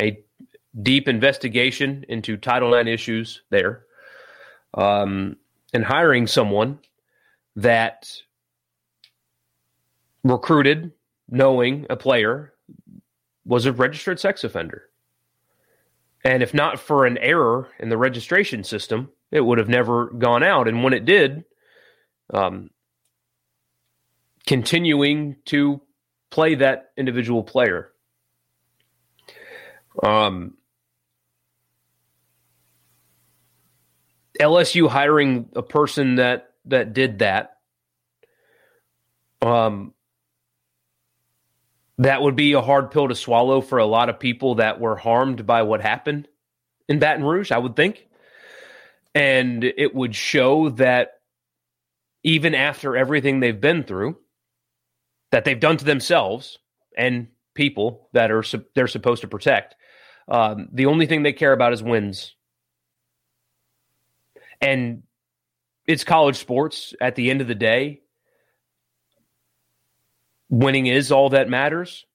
a 0.00 0.18
deep 0.80 1.08
investigation 1.08 2.04
into 2.08 2.36
Title 2.36 2.74
IX 2.74 2.88
issues 2.88 3.42
there, 3.50 3.84
um, 4.74 5.36
and 5.72 5.84
hiring 5.84 6.26
someone 6.26 6.78
that 7.56 8.10
recruited, 10.24 10.92
knowing 11.28 11.86
a 11.90 11.96
player 11.96 12.54
was 13.44 13.66
a 13.66 13.72
registered 13.72 14.20
sex 14.20 14.44
offender. 14.44 14.84
And 16.24 16.42
if 16.42 16.52
not 16.52 16.78
for 16.78 17.06
an 17.06 17.18
error 17.18 17.68
in 17.78 17.88
the 17.88 17.96
registration 17.96 18.64
system, 18.64 19.10
it 19.30 19.40
would 19.40 19.58
have 19.58 19.68
never 19.68 20.06
gone 20.06 20.42
out. 20.42 20.68
And 20.68 20.82
when 20.82 20.92
it 20.92 21.04
did, 21.04 21.44
um, 22.32 22.70
continuing 24.46 25.36
to 25.46 25.80
play 26.30 26.54
that 26.56 26.90
individual 26.96 27.42
player. 27.42 27.90
Um, 30.02 30.54
LSU 34.38 34.88
hiring 34.88 35.48
a 35.54 35.62
person 35.62 36.16
that 36.16 36.50
that 36.66 36.92
did 36.92 37.20
that, 37.20 37.56
um, 39.42 39.94
that 41.98 42.22
would 42.22 42.36
be 42.36 42.52
a 42.52 42.60
hard 42.60 42.90
pill 42.90 43.08
to 43.08 43.14
swallow 43.14 43.60
for 43.60 43.78
a 43.78 43.86
lot 43.86 44.08
of 44.08 44.20
people 44.20 44.56
that 44.56 44.80
were 44.80 44.96
harmed 44.96 45.46
by 45.46 45.62
what 45.62 45.80
happened 45.80 46.28
in 46.88 46.98
Baton 46.98 47.24
Rouge. 47.24 47.50
I 47.50 47.58
would 47.58 47.74
think, 47.74 48.06
and 49.14 49.64
it 49.64 49.94
would 49.94 50.14
show 50.14 50.70
that 50.70 51.20
even 52.22 52.54
after 52.54 52.96
everything 52.96 53.40
they've 53.40 53.60
been 53.60 53.82
through, 53.82 54.18
that 55.32 55.44
they've 55.44 55.58
done 55.58 55.76
to 55.78 55.84
themselves 55.84 56.58
and 56.96 57.28
people 57.54 58.08
that 58.12 58.30
are 58.30 58.44
they're 58.74 58.86
supposed 58.86 59.22
to 59.22 59.28
protect, 59.28 59.74
um, 60.28 60.68
the 60.72 60.86
only 60.86 61.06
thing 61.06 61.22
they 61.22 61.32
care 61.32 61.52
about 61.52 61.72
is 61.72 61.82
wins 61.82 62.34
and 64.60 65.02
it's 65.86 66.04
college 66.04 66.36
sports 66.36 66.94
at 67.00 67.14
the 67.14 67.30
end 67.30 67.40
of 67.40 67.48
the 67.48 67.54
day. 67.54 68.00
Winning 70.50 70.86
is 70.86 71.12
all 71.12 71.30
that 71.30 71.48
matters, 71.48 72.06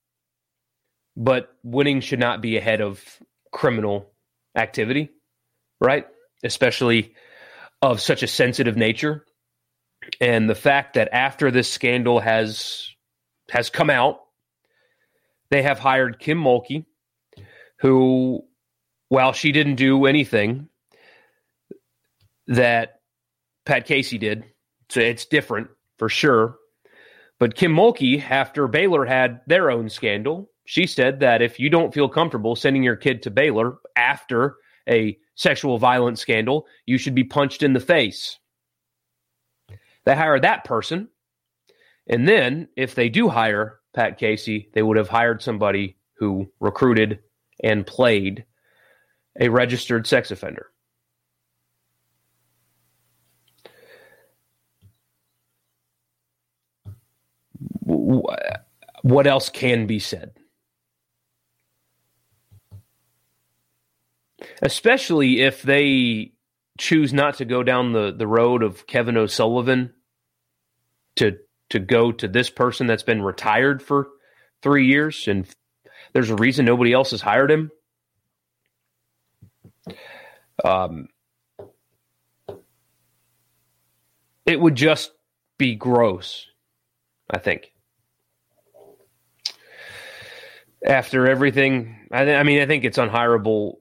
but 1.15 1.55
winning 1.63 2.01
should 2.01 2.19
not 2.19 2.41
be 2.41 2.57
ahead 2.57 2.81
of 2.81 3.03
criminal 3.51 4.11
activity, 4.55 5.09
right? 5.79 6.07
Especially 6.43 7.13
of 7.81 8.01
such 8.01 8.23
a 8.23 8.27
sensitive 8.27 8.75
nature. 8.75 9.25
And 10.19 10.49
the 10.49 10.55
fact 10.55 10.95
that 10.95 11.09
after 11.13 11.51
this 11.51 11.69
scandal 11.69 12.19
has 12.19 12.89
has 13.49 13.69
come 13.69 13.89
out, 13.89 14.21
they 15.49 15.61
have 15.61 15.79
hired 15.79 16.19
Kim 16.19 16.39
Mulkey, 16.41 16.85
who, 17.79 18.43
while 19.09 19.33
she 19.33 19.51
didn't 19.51 19.75
do 19.75 20.05
anything, 20.05 20.69
that 22.47 23.01
Pat 23.65 23.85
Casey 23.85 24.17
did. 24.17 24.45
So 24.89 24.99
it's 24.99 25.25
different 25.25 25.69
for 25.97 26.09
sure. 26.09 26.57
But 27.39 27.55
Kim 27.55 27.73
Mulkey, 27.73 28.23
after 28.29 28.67
Baylor 28.67 29.05
had 29.05 29.41
their 29.47 29.71
own 29.71 29.89
scandal, 29.89 30.49
she 30.65 30.87
said 30.87 31.19
that 31.19 31.41
if 31.41 31.59
you 31.59 31.69
don't 31.69 31.93
feel 31.93 32.07
comfortable 32.07 32.55
sending 32.55 32.83
your 32.83 32.95
kid 32.95 33.21
to 33.23 33.31
Baylor 33.31 33.77
after 33.95 34.57
a 34.87 35.17
sexual 35.35 35.77
violence 35.77 36.21
scandal, 36.21 36.67
you 36.85 36.97
should 36.97 37.15
be 37.15 37.23
punched 37.23 37.63
in 37.63 37.73
the 37.73 37.79
face. 37.79 38.37
They 40.05 40.15
hired 40.15 40.43
that 40.43 40.63
person. 40.63 41.09
And 42.07 42.27
then, 42.27 42.67
if 42.75 42.95
they 42.95 43.07
do 43.07 43.29
hire 43.29 43.79
Pat 43.93 44.17
Casey, 44.17 44.69
they 44.73 44.83
would 44.83 44.97
have 44.97 45.07
hired 45.07 45.41
somebody 45.41 45.97
who 46.15 46.51
recruited 46.59 47.19
and 47.63 47.87
played 47.87 48.45
a 49.39 49.49
registered 49.49 50.05
sex 50.05 50.29
offender. 50.29 50.72
What 58.03 59.27
else 59.27 59.49
can 59.49 59.87
be 59.87 59.99
said? 59.99 60.31
Especially 64.61 65.41
if 65.41 65.61
they 65.61 66.33
choose 66.77 67.13
not 67.13 67.35
to 67.35 67.45
go 67.45 67.63
down 67.63 67.93
the, 67.93 68.13
the 68.17 68.27
road 68.27 68.63
of 68.63 68.87
Kevin 68.87 69.17
O'Sullivan 69.17 69.93
to 71.15 71.37
to 71.69 71.79
go 71.79 72.11
to 72.11 72.27
this 72.27 72.49
person 72.49 72.87
that's 72.87 73.03
been 73.03 73.21
retired 73.21 73.81
for 73.81 74.07
three 74.61 74.87
years 74.87 75.27
and 75.27 75.47
there's 76.13 76.29
a 76.29 76.35
reason 76.35 76.65
nobody 76.65 76.93
else 76.93 77.11
has 77.11 77.21
hired 77.21 77.49
him. 77.49 77.71
Um, 80.63 81.07
it 84.45 84.59
would 84.59 84.75
just 84.75 85.11
be 85.57 85.75
gross, 85.75 86.47
I 87.29 87.39
think. 87.39 87.72
After 90.85 91.27
everything, 91.27 91.95
I, 92.11 92.25
th- 92.25 92.37
I 92.37 92.43
mean, 92.43 92.61
I 92.61 92.65
think 92.65 92.83
it's 92.83 92.97
unhireable 92.97 93.75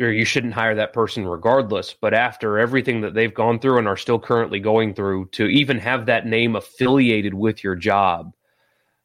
or 0.00 0.10
you 0.10 0.24
shouldn't 0.24 0.54
hire 0.54 0.74
that 0.74 0.92
person 0.92 1.26
regardless. 1.26 1.94
But 1.94 2.14
after 2.14 2.58
everything 2.58 3.00
that 3.02 3.14
they've 3.14 3.32
gone 3.32 3.58
through 3.58 3.78
and 3.78 3.88
are 3.88 3.96
still 3.96 4.18
currently 4.18 4.60
going 4.60 4.94
through, 4.94 5.26
to 5.32 5.46
even 5.46 5.78
have 5.78 6.06
that 6.06 6.26
name 6.26 6.56
affiliated 6.56 7.34
with 7.34 7.62
your 7.62 7.76
job 7.76 8.34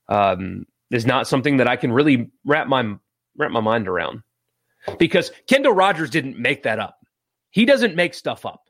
um, 0.08 0.66
is 0.92 1.06
not 1.06 1.28
something 1.28 1.58
that 1.58 1.68
I 1.68 1.76
can 1.76 1.92
really 1.92 2.32
wrap 2.46 2.68
my 2.68 2.96
wrap 3.38 3.52
my 3.52 3.60
mind 3.60 3.88
around. 3.88 4.24
Because 4.98 5.32
Kendall 5.48 5.74
Rogers 5.74 6.10
didn't 6.10 6.40
make 6.40 6.64
that 6.64 6.80
up. 6.80 7.06
He 7.52 7.66
doesn't 7.66 7.96
make 7.96 8.14
stuff 8.14 8.46
up. 8.46 8.64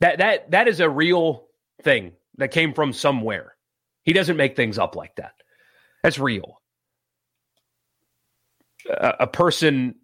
That 0.00 0.18
that 0.18 0.50
that 0.50 0.68
is 0.68 0.80
a 0.80 0.90
real 0.90 1.46
thing 1.82 2.12
that 2.36 2.50
came 2.50 2.74
from 2.74 2.92
somewhere. 2.92 3.56
He 4.02 4.12
doesn't 4.12 4.36
make 4.36 4.56
things 4.56 4.78
up 4.78 4.96
like 4.96 5.16
that. 5.16 5.32
That's 6.02 6.18
real. 6.18 6.60
A, 8.90 9.26
person 9.26 9.94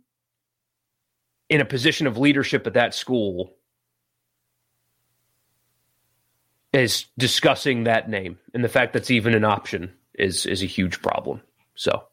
in 1.49 1.61
a 1.61 1.65
position 1.65 2.07
of 2.07 2.17
leadership 2.17 2.67
at 2.67 2.75
that 2.75 2.95
school 2.95 3.55
is 6.73 7.07
discussing 7.19 7.85
that 7.85 8.09
name 8.09 8.39
and 8.55 8.65
the 8.65 8.69
fact 8.69 8.93
that's 8.93 9.11
even 9.11 9.35
an 9.35 9.45
option 9.45 9.93
is 10.15 10.47
is 10.47 10.63
a 10.63 10.67
huge 10.67 11.03
problem. 11.03 11.41
So 11.75 12.05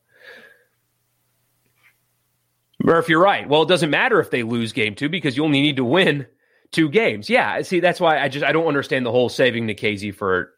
Murph, 2.83 3.09
you're 3.09 3.21
right. 3.21 3.47
Well, 3.47 3.63
it 3.63 3.69
doesn't 3.69 3.89
matter 3.89 4.19
if 4.19 4.29
they 4.31 4.43
lose 4.43 4.71
game 4.71 4.95
two 4.95 5.09
because 5.09 5.35
you 5.35 5.43
only 5.43 5.61
need 5.61 5.77
to 5.77 5.85
win 5.85 6.27
two 6.71 6.89
games. 6.89 7.29
Yeah, 7.29 7.61
see, 7.61 7.79
that's 7.79 7.99
why 7.99 8.19
I 8.19 8.29
just 8.29 8.45
I 8.45 8.51
don't 8.51 8.67
understand 8.67 9.05
the 9.05 9.11
whole 9.11 9.29
saving 9.29 9.67
Nikhazy 9.67 10.13
for 10.13 10.53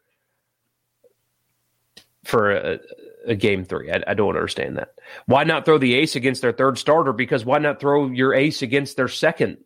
for 2.24 2.52
a, 2.52 2.78
a 3.26 3.34
game 3.34 3.64
three. 3.64 3.90
I, 3.90 4.02
I, 4.06 4.14
don't 4.14 4.36
understand 4.36 4.78
that. 4.78 4.94
Why 5.26 5.44
not 5.44 5.64
throw 5.64 5.78
the 5.78 5.94
ace 5.94 6.16
against 6.16 6.42
their 6.42 6.52
third 6.52 6.78
starter? 6.78 7.12
Because 7.12 7.44
why 7.44 7.58
not 7.58 7.80
throw 7.80 8.08
your 8.08 8.34
ace 8.34 8.62
against 8.62 8.96
their 8.96 9.08
second 9.08 9.58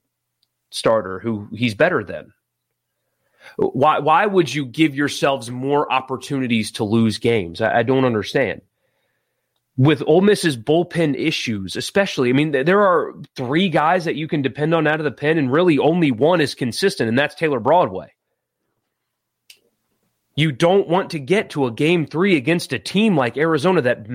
starter, 0.71 1.19
who 1.19 1.49
he's 1.53 1.75
better 1.75 2.03
than? 2.05 2.33
Why 3.57 3.99
why 3.99 4.27
would 4.27 4.53
you 4.53 4.65
give 4.65 4.95
yourselves 4.95 5.51
more 5.51 5.93
opportunities 5.93 6.73
to 6.73 6.85
lose 6.85 7.19
games? 7.19 7.61
I, 7.61 7.81
I 7.81 7.83
don't 7.83 8.05
understand. 8.05 8.63
With 9.77 10.03
Ole 10.07 10.21
Miss's 10.21 10.57
bullpen 10.57 11.19
issues, 11.19 11.75
especially, 11.75 12.31
I 12.31 12.33
mean, 12.33 12.53
there 12.53 12.83
are 12.83 13.13
three 13.35 13.69
guys 13.69 14.05
that 14.05 14.15
you 14.15 14.29
can 14.29 14.41
depend 14.41 14.73
on 14.73 14.87
out 14.87 15.01
of 15.01 15.05
the 15.05 15.11
pen, 15.11 15.37
and 15.37 15.51
really 15.53 15.79
only 15.79 16.13
one 16.13 16.41
is 16.41 16.55
consistent, 16.55 17.09
and 17.09 17.19
that's 17.19 17.35
Taylor 17.35 17.59
Broadway. 17.59 18.14
You 20.37 20.51
don't 20.51 20.89
want 20.89 21.11
to 21.11 21.21
get 21.21 21.51
to 21.51 21.67
a 21.67 21.71
game 21.71 22.07
three 22.07 22.37
against 22.37 22.73
a 22.73 22.79
team 22.79 23.17
like 23.17 23.37
Arizona 23.37 23.83
that 23.83 24.07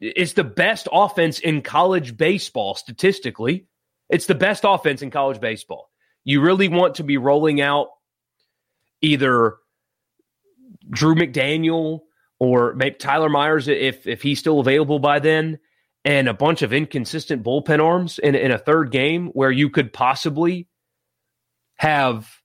is 0.00 0.32
the 0.32 0.44
best 0.44 0.88
offense 0.90 1.38
in 1.38 1.60
college 1.60 2.16
baseball 2.16 2.74
statistically. 2.74 3.66
It's 4.08 4.26
the 4.26 4.34
best 4.34 4.64
offense 4.66 5.02
in 5.02 5.10
college 5.10 5.40
baseball. 5.40 5.90
You 6.24 6.40
really 6.40 6.68
want 6.68 6.96
to 6.96 7.04
be 7.04 7.18
rolling 7.18 7.60
out 7.60 7.88
either 9.02 9.56
Drew 10.88 11.14
McDaniel 11.14 12.00
or 12.38 12.74
maybe 12.74 12.96
Tyler 12.96 13.28
Myers 13.28 13.68
if 13.68 14.06
if 14.06 14.22
he's 14.22 14.38
still 14.38 14.60
available 14.60 14.98
by 14.98 15.18
then, 15.18 15.58
and 16.04 16.28
a 16.28 16.34
bunch 16.34 16.62
of 16.62 16.72
inconsistent 16.72 17.42
bullpen 17.42 17.84
arms 17.84 18.18
in, 18.18 18.34
in 18.34 18.50
a 18.50 18.58
third 18.58 18.90
game 18.90 19.28
where 19.28 19.50
you 19.50 19.68
could 19.68 19.92
possibly 19.92 20.68
have 21.76 22.39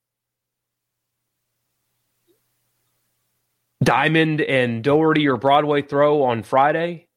Diamond 3.85 4.41
and 4.41 4.83
Dougherty 4.83 5.27
or 5.27 5.37
Broadway 5.37 5.81
throw 5.81 6.23
on 6.23 6.43
Friday 6.43 7.07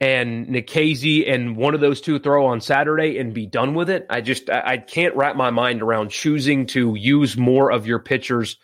and 0.00 0.46
Nikhazy 0.46 1.28
and 1.28 1.56
one 1.56 1.74
of 1.74 1.80
those 1.80 2.00
two 2.00 2.18
throw 2.18 2.46
on 2.46 2.60
Saturday 2.60 3.18
and 3.18 3.34
be 3.34 3.46
done 3.46 3.74
with 3.74 3.90
it. 3.90 4.06
I 4.08 4.20
just 4.20 4.48
I, 4.48 4.62
I 4.64 4.76
can't 4.76 5.16
wrap 5.16 5.34
my 5.34 5.50
mind 5.50 5.82
around 5.82 6.10
choosing 6.10 6.66
to 6.66 6.94
use 6.94 7.36
more 7.36 7.72
of 7.72 7.86
your 7.86 7.98
pitchers 7.98 8.58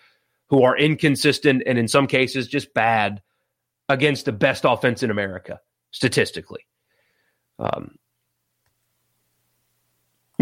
who 0.50 0.62
are 0.62 0.76
inconsistent 0.76 1.64
and 1.66 1.78
in 1.78 1.88
some 1.88 2.06
cases 2.06 2.46
just 2.46 2.74
bad 2.74 3.22
against 3.88 4.26
the 4.26 4.32
best 4.32 4.64
offense 4.64 5.02
in 5.02 5.10
America 5.10 5.60
statistically. 5.90 6.66
Um, 7.58 7.96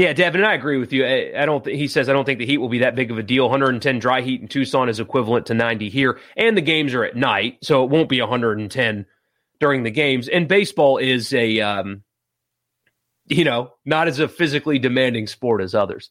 yeah, 0.02 0.12
Devin, 0.12 0.42
I 0.42 0.54
agree 0.54 0.78
with 0.78 0.92
you. 0.92 1.06
I, 1.06 1.32
I 1.42 1.46
don't. 1.46 1.62
Th- 1.62 1.78
he 1.78 1.86
says 1.86 2.08
I 2.08 2.12
don't 2.12 2.24
think 2.24 2.40
the 2.40 2.46
heat 2.46 2.58
will 2.58 2.68
be 2.68 2.80
that 2.80 2.96
big 2.96 3.12
of 3.12 3.18
a 3.18 3.22
deal. 3.22 3.44
110 3.44 4.00
dry 4.00 4.20
heat 4.20 4.40
in 4.40 4.48
Tucson 4.48 4.88
is 4.88 4.98
equivalent 4.98 5.46
to 5.46 5.54
90 5.54 5.90
here, 5.90 6.18
and 6.36 6.56
the 6.56 6.60
games 6.60 6.92
are 6.92 7.04
at 7.04 7.14
night, 7.14 7.58
so 7.62 7.84
it 7.84 7.90
won't 7.90 8.08
be 8.08 8.20
110 8.20 9.06
during 9.60 9.84
the 9.84 9.92
games. 9.92 10.26
And 10.26 10.48
baseball 10.48 10.98
is 10.98 11.32
a, 11.32 11.60
um, 11.60 12.02
you 13.26 13.44
know, 13.44 13.74
not 13.84 14.08
as 14.08 14.18
a 14.18 14.26
physically 14.26 14.80
demanding 14.80 15.28
sport 15.28 15.62
as 15.62 15.72
others. 15.72 16.10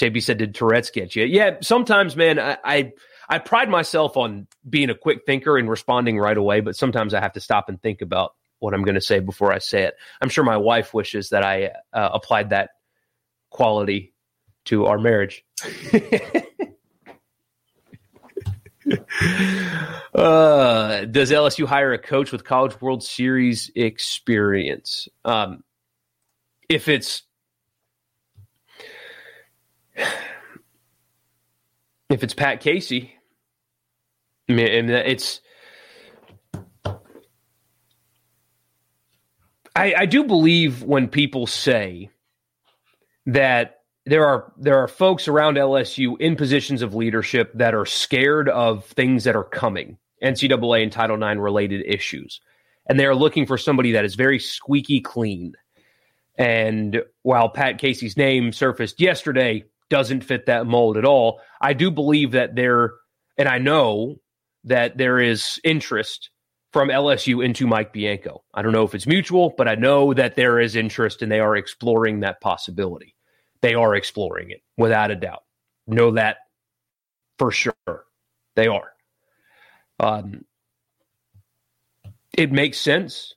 JB 0.00 0.20
said, 0.20 0.38
"Did 0.38 0.56
Tourette's 0.56 0.90
get 0.90 1.14
you?" 1.14 1.24
Yeah, 1.24 1.58
sometimes, 1.60 2.16
man. 2.16 2.40
I, 2.40 2.58
I 2.64 2.92
I 3.28 3.38
pride 3.38 3.68
myself 3.68 4.16
on 4.16 4.48
being 4.68 4.90
a 4.90 4.96
quick 4.96 5.20
thinker 5.26 5.56
and 5.56 5.70
responding 5.70 6.18
right 6.18 6.36
away, 6.36 6.58
but 6.58 6.74
sometimes 6.74 7.14
I 7.14 7.20
have 7.20 7.34
to 7.34 7.40
stop 7.40 7.68
and 7.68 7.80
think 7.80 8.02
about 8.02 8.34
what 8.58 8.74
I'm 8.74 8.82
going 8.82 8.96
to 8.96 9.00
say 9.00 9.20
before 9.20 9.52
I 9.52 9.58
say 9.58 9.84
it. 9.84 9.94
I'm 10.20 10.28
sure 10.28 10.42
my 10.42 10.56
wife 10.56 10.92
wishes 10.92 11.28
that 11.28 11.44
I 11.44 11.70
uh, 11.92 12.08
applied 12.12 12.50
that 12.50 12.70
quality 13.50 14.14
to 14.66 14.86
our 14.86 14.98
marriage. 14.98 15.44
uh, 20.14 21.04
does 21.04 21.30
LSU 21.30 21.66
hire 21.66 21.92
a 21.92 21.98
coach 21.98 22.32
with 22.32 22.44
College 22.44 22.80
World 22.80 23.02
Series 23.02 23.70
experience? 23.74 25.08
Um, 25.24 25.64
if 26.68 26.88
it's 26.88 27.22
if 32.08 32.22
it's 32.22 32.34
Pat 32.34 32.60
Casey, 32.60 33.14
I 34.48 34.52
mean, 34.52 34.68
and 34.68 34.90
it's 34.90 35.40
I, 39.78 39.94
I 39.96 40.06
do 40.06 40.24
believe 40.24 40.82
when 40.82 41.08
people 41.08 41.46
say 41.46 42.10
that 43.28 43.80
there 44.06 44.26
are 44.26 44.52
there 44.56 44.78
are 44.78 44.88
folks 44.88 45.28
around 45.28 45.56
LSU 45.56 46.18
in 46.18 46.34
positions 46.34 46.80
of 46.80 46.94
leadership 46.94 47.52
that 47.54 47.74
are 47.74 47.84
scared 47.84 48.48
of 48.48 48.86
things 48.86 49.24
that 49.24 49.36
are 49.36 49.44
coming, 49.44 49.98
NCAA 50.22 50.82
and 50.82 50.90
Title 50.90 51.22
IX 51.22 51.38
related 51.38 51.84
issues, 51.86 52.40
and 52.88 52.98
they 52.98 53.04
are 53.04 53.14
looking 53.14 53.46
for 53.46 53.58
somebody 53.58 53.92
that 53.92 54.06
is 54.06 54.14
very 54.14 54.38
squeaky 54.38 55.00
clean. 55.00 55.52
And 56.36 57.02
while 57.22 57.50
Pat 57.50 57.78
Casey's 57.78 58.16
name 58.16 58.52
surfaced 58.52 58.98
yesterday, 58.98 59.64
doesn't 59.90 60.24
fit 60.24 60.46
that 60.46 60.66
mold 60.66 60.96
at 60.96 61.04
all. 61.04 61.40
I 61.60 61.74
do 61.74 61.90
believe 61.90 62.32
that 62.32 62.54
there, 62.54 62.94
and 63.36 63.48
I 63.48 63.58
know 63.58 64.16
that 64.64 64.96
there 64.96 65.18
is 65.18 65.60
interest 65.64 66.30
from 66.72 66.88
LSU 66.88 67.44
into 67.44 67.66
Mike 67.66 67.92
Bianco. 67.92 68.42
I 68.54 68.62
don't 68.62 68.72
know 68.72 68.84
if 68.84 68.94
it's 68.94 69.06
mutual, 69.06 69.52
but 69.56 69.68
I 69.68 69.74
know 69.74 70.14
that 70.14 70.36
there 70.36 70.60
is 70.60 70.76
interest 70.76 71.20
and 71.20 71.32
they 71.32 71.40
are 71.40 71.56
exploring 71.56 72.20
that 72.20 72.40
possibility 72.40 73.16
they 73.60 73.74
are 73.74 73.94
exploring 73.94 74.50
it 74.50 74.62
without 74.76 75.10
a 75.10 75.16
doubt. 75.16 75.44
Know 75.86 76.12
that 76.12 76.38
for 77.38 77.50
sure. 77.50 77.74
They 78.56 78.66
are. 78.66 78.92
Um, 80.00 80.44
it 82.36 82.52
makes 82.52 82.78
sense 82.78 83.34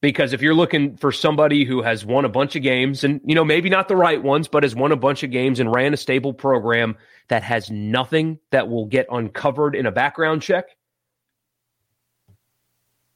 because 0.00 0.32
if 0.32 0.42
you're 0.42 0.54
looking 0.54 0.96
for 0.96 1.12
somebody 1.12 1.64
who 1.64 1.82
has 1.82 2.04
won 2.04 2.24
a 2.24 2.28
bunch 2.28 2.56
of 2.56 2.62
games 2.62 3.04
and 3.04 3.20
you 3.24 3.34
know 3.34 3.44
maybe 3.44 3.70
not 3.70 3.88
the 3.88 3.96
right 3.96 4.22
ones 4.22 4.48
but 4.48 4.62
has 4.62 4.74
won 4.74 4.92
a 4.92 4.96
bunch 4.96 5.22
of 5.22 5.30
games 5.30 5.60
and 5.60 5.74
ran 5.74 5.94
a 5.94 5.96
stable 5.96 6.34
program 6.34 6.94
that 7.28 7.42
has 7.42 7.70
nothing 7.70 8.38
that 8.50 8.68
will 8.68 8.84
get 8.84 9.06
uncovered 9.10 9.74
in 9.74 9.86
a 9.86 9.90
background 9.90 10.42
check 10.42 10.66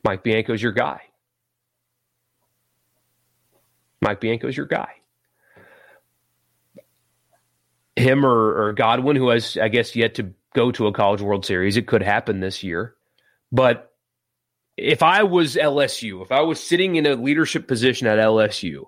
Mike 0.04 0.22
Bianco's 0.22 0.62
your 0.62 0.72
guy. 0.72 1.02
Mike 4.00 4.20
Bianco's 4.20 4.56
your 4.56 4.66
guy. 4.66 4.88
Him 7.98 8.24
or, 8.24 8.68
or 8.68 8.72
Godwin, 8.72 9.16
who 9.16 9.28
has, 9.28 9.56
I 9.56 9.68
guess, 9.68 9.94
yet 9.96 10.14
to 10.16 10.32
go 10.54 10.70
to 10.72 10.86
a 10.86 10.92
College 10.92 11.20
World 11.20 11.44
Series. 11.44 11.76
It 11.76 11.86
could 11.86 12.02
happen 12.02 12.40
this 12.40 12.62
year. 12.62 12.94
But 13.52 13.92
if 14.76 15.02
I 15.02 15.24
was 15.24 15.56
LSU, 15.56 16.22
if 16.22 16.32
I 16.32 16.42
was 16.42 16.62
sitting 16.62 16.96
in 16.96 17.06
a 17.06 17.14
leadership 17.14 17.66
position 17.66 18.06
at 18.06 18.18
LSU, 18.18 18.84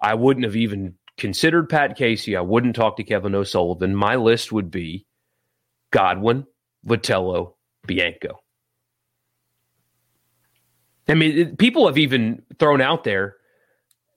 I 0.00 0.14
wouldn't 0.14 0.44
have 0.44 0.56
even 0.56 0.94
considered 1.16 1.68
Pat 1.68 1.96
Casey. 1.96 2.36
I 2.36 2.40
wouldn't 2.40 2.76
talk 2.76 2.96
to 2.96 3.04
Kevin 3.04 3.34
O'Sullivan. 3.34 3.94
My 3.94 4.16
list 4.16 4.52
would 4.52 4.70
be 4.70 5.06
Godwin, 5.90 6.46
Vitello, 6.86 7.54
Bianco. 7.86 8.40
I 11.08 11.14
mean, 11.14 11.56
people 11.56 11.86
have 11.86 11.98
even 11.98 12.42
thrown 12.58 12.80
out 12.80 13.04
there. 13.04 13.35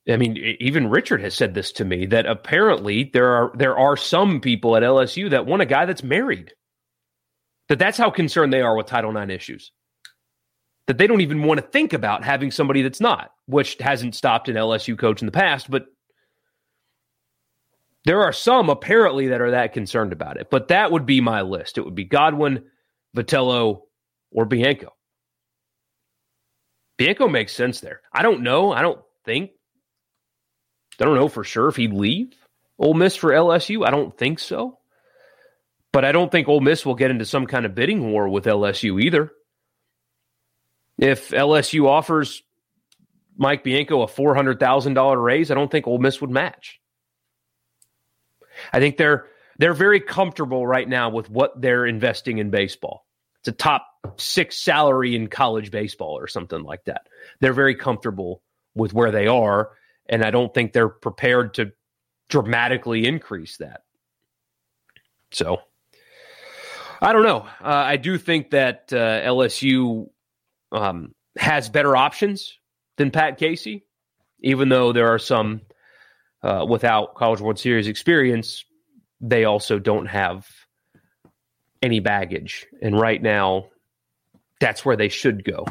I 0.10 0.18
mean, 0.18 0.38
even 0.60 0.89
Richard 0.89 1.22
has 1.22 1.36
said 1.36 1.53
this 1.53 1.72
to 1.74 1.86
me 1.86 2.05
that 2.07 2.26
apparently 2.26 3.12
there 3.14 3.30
are 3.30 3.51
there 3.55 3.78
are 3.78 3.95
some 3.95 4.41
people 4.41 4.76
at 4.76 4.84
LSU 4.84 5.30
that 5.30 5.45
want 5.45 5.62
a 5.62 5.68
guy 5.68 5.86
that's 5.86 6.03
married. 6.03 6.53
That 7.68 7.80
that's 7.80 7.97
how 7.97 8.10
concerned 8.10 8.51
they 8.51 8.62
are 8.62 8.76
with 8.76 8.88
Title 8.88 9.16
IX 9.16 9.32
issues. 9.32 9.72
That 10.88 10.97
they 10.97 11.05
don't 11.05 11.22
even 11.22 11.43
want 11.43 11.60
to 11.60 11.68
think 11.68 11.93
about 11.93 12.24
having 12.24 12.49
somebody 12.49 12.82
that's 12.82 12.99
not, 12.99 13.32
which 13.45 13.78
hasn't 13.80 14.16
stopped 14.16 14.49
an 14.49 14.55
LSU 14.55 14.97
coach 14.97 15.22
in 15.22 15.28
the 15.28 15.32
past, 15.32 15.70
but 15.70 15.86
there 18.05 18.24
are 18.24 18.34
some 18.34 18.70
apparently 18.70 19.28
that 19.28 19.41
are 19.41 19.51
that 19.51 19.74
concerned 19.74 20.14
about 20.14 20.38
it. 20.38 20.49
But 20.49 20.70
that 20.70 20.91
would 20.91 21.05
be 21.05 21.22
my 21.22 21.43
list. 21.43 21.78
It 21.78 21.86
would 21.86 21.93
be 21.93 22.05
Godwin, 22.05 22.64
Vitello, 23.16 23.82
or 24.32 24.45
Bianco. 24.45 24.93
Bianco 26.97 27.28
makes 27.28 27.53
sense 27.53 27.80
there. 27.82 28.01
I 28.12 28.24
don't 28.24 28.41
know. 28.41 28.72
I 28.72 28.82
don't 28.82 28.99
think. 29.26 29.51
I 31.02 31.06
don't 31.06 31.16
know 31.16 31.30
for 31.30 31.43
sure 31.43 31.68
if 31.68 31.76
he'd 31.76 31.93
leave 31.93 32.34
Ole 32.78 32.93
Miss 32.93 33.16
for 33.16 33.32
LSU. 33.32 33.86
I 33.86 33.91
don't 33.91 34.18
think 34.18 34.39
so. 34.39 34.78
But 35.91 36.06
I 36.06 36.12
don't 36.12 36.32
think 36.32 36.47
Ole 36.47 36.62
Miss 36.62 36.86
will 36.86 36.95
get 36.95 37.12
into 37.12 37.26
some 37.26 37.47
kind 37.47 37.66
of 37.66 37.74
bidding 37.74 38.12
war 38.12 38.30
with 38.30 38.45
LSU 38.45 39.02
either. 39.02 39.32
If 40.97 41.30
LSU 41.30 41.88
offers 41.88 42.43
Mike 43.38 43.64
Bianco 43.64 44.02
a 44.02 44.08
four 44.08 44.36
hundred 44.36 44.60
thousand 44.60 44.93
dollar 44.93 45.20
raise, 45.20 45.50
I 45.50 45.56
don't 45.56 45.72
think 45.72 45.88
Ole 45.88 45.97
Miss 45.97 46.22
would 46.22 46.30
match. 46.30 46.80
I 48.72 48.80
think 48.80 48.97
they're 48.97 49.28
they're 49.58 49.74
very 49.74 50.00
comfortable 50.00 50.66
right 50.66 50.88
now 50.88 51.10
with 51.10 51.30
what 51.30 51.60
they're 51.60 51.86
investing 51.86 52.38
in 52.38 52.50
baseball. 52.50 53.06
It's 53.39 53.47
a 53.47 53.54
top 53.54 53.88
six 54.18 54.58
salary 54.58 55.16
in 55.16 55.28
college 55.28 55.72
baseball 55.72 56.18
or 56.18 56.28
something 56.28 56.64
like 56.64 56.86
that. 56.86 57.08
They're 57.39 57.54
very 57.54 57.76
comfortable 57.76 58.41
with 58.76 58.93
where 58.93 59.12
they 59.12 59.28
are, 59.28 59.72
and 60.10 60.24
I 60.24 60.32
don't 60.32 60.53
think 60.53 60.74
they're 60.74 60.89
prepared 60.89 61.53
to 61.55 61.72
dramatically 62.28 63.05
increase 63.05 63.57
that. 63.57 63.82
So 65.32 65.62
I 67.01 67.14
don't 67.14 67.24
know. 67.24 67.47
Uh, 67.62 67.68
I 67.68 67.97
do 67.97 68.18
think 68.18 68.49
that 68.51 68.89
uh, 68.91 69.22
LSU 69.22 70.10
um, 70.72 71.14
has 71.38 71.70
better 71.70 71.95
options 71.95 72.57
than 72.97 73.12
Pat 73.12 73.38
Casey, 73.38 73.86
even 74.41 74.70
though 74.70 74.91
there 74.91 75.07
are 75.14 75.20
some 75.20 75.62
uh, 76.43 76.66
without 76.68 77.16
College 77.16 77.41
World 77.41 77.60
Series 77.60 77.88
experience. 77.88 78.66
They 79.22 79.45
also 79.45 79.80
don't 79.80 80.07
have 80.07 80.47
any 81.82 81.99
baggage. 81.99 82.66
And 82.82 82.99
right 82.99 83.22
now, 83.22 83.68
that's 84.60 84.84
where 84.84 84.95
they 84.95 85.10
should 85.10 85.43
go 85.43 85.66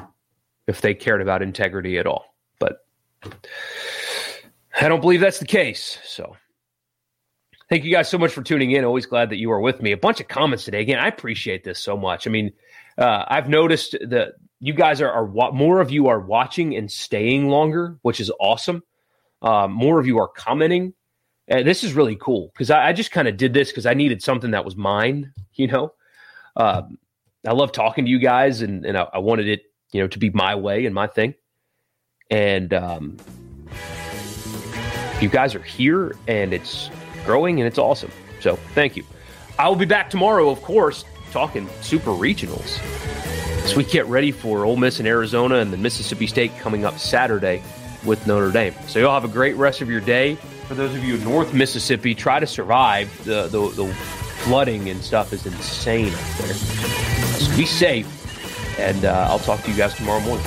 if 0.66 0.80
they 0.80 0.94
cared 0.94 1.20
about 1.20 1.42
integrity 1.42 1.98
at 1.98 2.06
all. 2.06 2.24
But 2.58 2.84
I 4.80 4.88
don't 4.88 5.00
believe 5.00 5.20
that's 5.20 5.38
the 5.38 5.46
case. 5.46 5.98
So 6.04 6.36
thank 7.68 7.84
you 7.84 7.92
guys 7.92 8.08
so 8.08 8.18
much 8.18 8.32
for 8.32 8.42
tuning 8.42 8.70
in. 8.72 8.84
Always 8.84 9.06
glad 9.06 9.30
that 9.30 9.36
you 9.36 9.50
are 9.50 9.60
with 9.60 9.82
me. 9.82 9.92
A 9.92 9.96
bunch 9.96 10.20
of 10.20 10.28
comments 10.28 10.64
today. 10.64 10.80
Again, 10.80 10.98
I 10.98 11.08
appreciate 11.08 11.64
this 11.64 11.78
so 11.78 11.96
much. 11.96 12.26
I 12.26 12.30
mean, 12.30 12.52
uh, 12.96 13.24
I've 13.28 13.48
noticed 13.48 13.96
that 14.08 14.34
you 14.60 14.72
guys 14.72 15.00
are, 15.00 15.10
are, 15.10 15.52
more 15.52 15.80
of 15.80 15.90
you 15.90 16.08
are 16.08 16.20
watching 16.20 16.76
and 16.76 16.90
staying 16.90 17.48
longer, 17.48 17.98
which 18.02 18.20
is 18.20 18.30
awesome. 18.40 18.82
Uh, 19.40 19.68
more 19.68 20.00
of 20.00 20.06
you 20.06 20.18
are 20.18 20.28
commenting. 20.28 20.94
Uh, 21.50 21.62
this 21.62 21.84
is 21.84 21.94
really 21.94 22.16
cool 22.16 22.50
because 22.52 22.70
I, 22.70 22.88
I, 22.88 22.92
just 22.92 23.10
kind 23.10 23.28
of 23.28 23.36
did 23.36 23.54
this 23.54 23.70
because 23.70 23.86
I 23.86 23.94
needed 23.94 24.22
something 24.22 24.50
that 24.50 24.64
was 24.64 24.76
mine, 24.76 25.32
you 25.54 25.68
know. 25.68 25.92
Um, 26.56 26.98
I 27.46 27.52
love 27.52 27.72
talking 27.72 28.04
to 28.04 28.10
you 28.10 28.18
guys, 28.18 28.60
and, 28.62 28.84
and 28.84 28.98
I, 28.98 29.06
I, 29.14 29.18
wanted 29.18 29.48
it, 29.48 29.62
you 29.92 30.02
know, 30.02 30.08
to 30.08 30.18
be 30.18 30.30
my 30.30 30.56
way 30.56 30.84
and 30.84 30.94
my 30.94 31.06
thing. 31.06 31.34
And 32.30 32.74
um, 32.74 33.16
you 35.20 35.28
guys 35.28 35.54
are 35.54 35.62
here, 35.62 36.16
and 36.26 36.52
it's 36.52 36.90
growing, 37.24 37.60
and 37.60 37.66
it's 37.66 37.78
awesome. 37.78 38.10
So 38.40 38.56
thank 38.74 38.96
you. 38.96 39.04
I 39.58 39.68
will 39.68 39.76
be 39.76 39.86
back 39.86 40.10
tomorrow, 40.10 40.50
of 40.50 40.62
course, 40.62 41.04
talking 41.32 41.68
super 41.80 42.10
regionals 42.10 42.78
as 43.64 43.74
we 43.76 43.84
get 43.84 44.06
ready 44.06 44.30
for 44.30 44.64
Ole 44.64 44.76
Miss 44.76 45.00
in 45.00 45.06
Arizona 45.06 45.56
and 45.56 45.72
the 45.72 45.76
Mississippi 45.76 46.26
State 46.26 46.56
coming 46.58 46.84
up 46.84 46.98
Saturday 46.98 47.62
with 48.04 48.26
Notre 48.26 48.50
Dame. 48.50 48.74
So 48.86 48.98
you'll 48.98 49.12
have 49.12 49.24
a 49.24 49.28
great 49.28 49.56
rest 49.56 49.80
of 49.80 49.90
your 49.90 50.00
day. 50.00 50.36
For 50.68 50.74
those 50.74 50.94
of 50.94 51.04
you 51.04 51.16
in 51.16 51.24
North 51.24 51.52
Mississippi, 51.52 52.14
try 52.14 52.38
to 52.38 52.46
survive 52.46 53.24
the, 53.24 53.48
the, 53.48 53.68
the 53.70 53.92
flooding 54.44 54.88
and 54.88 55.02
stuff 55.02 55.32
is 55.32 55.44
insane 55.44 56.14
up 56.14 56.20
there. 56.38 56.54
So 56.54 57.56
be 57.56 57.66
safe, 57.66 58.78
and 58.78 59.04
uh, 59.04 59.26
I'll 59.28 59.38
talk 59.40 59.62
to 59.64 59.70
you 59.70 59.76
guys 59.76 59.94
tomorrow 59.94 60.20
morning. 60.20 60.46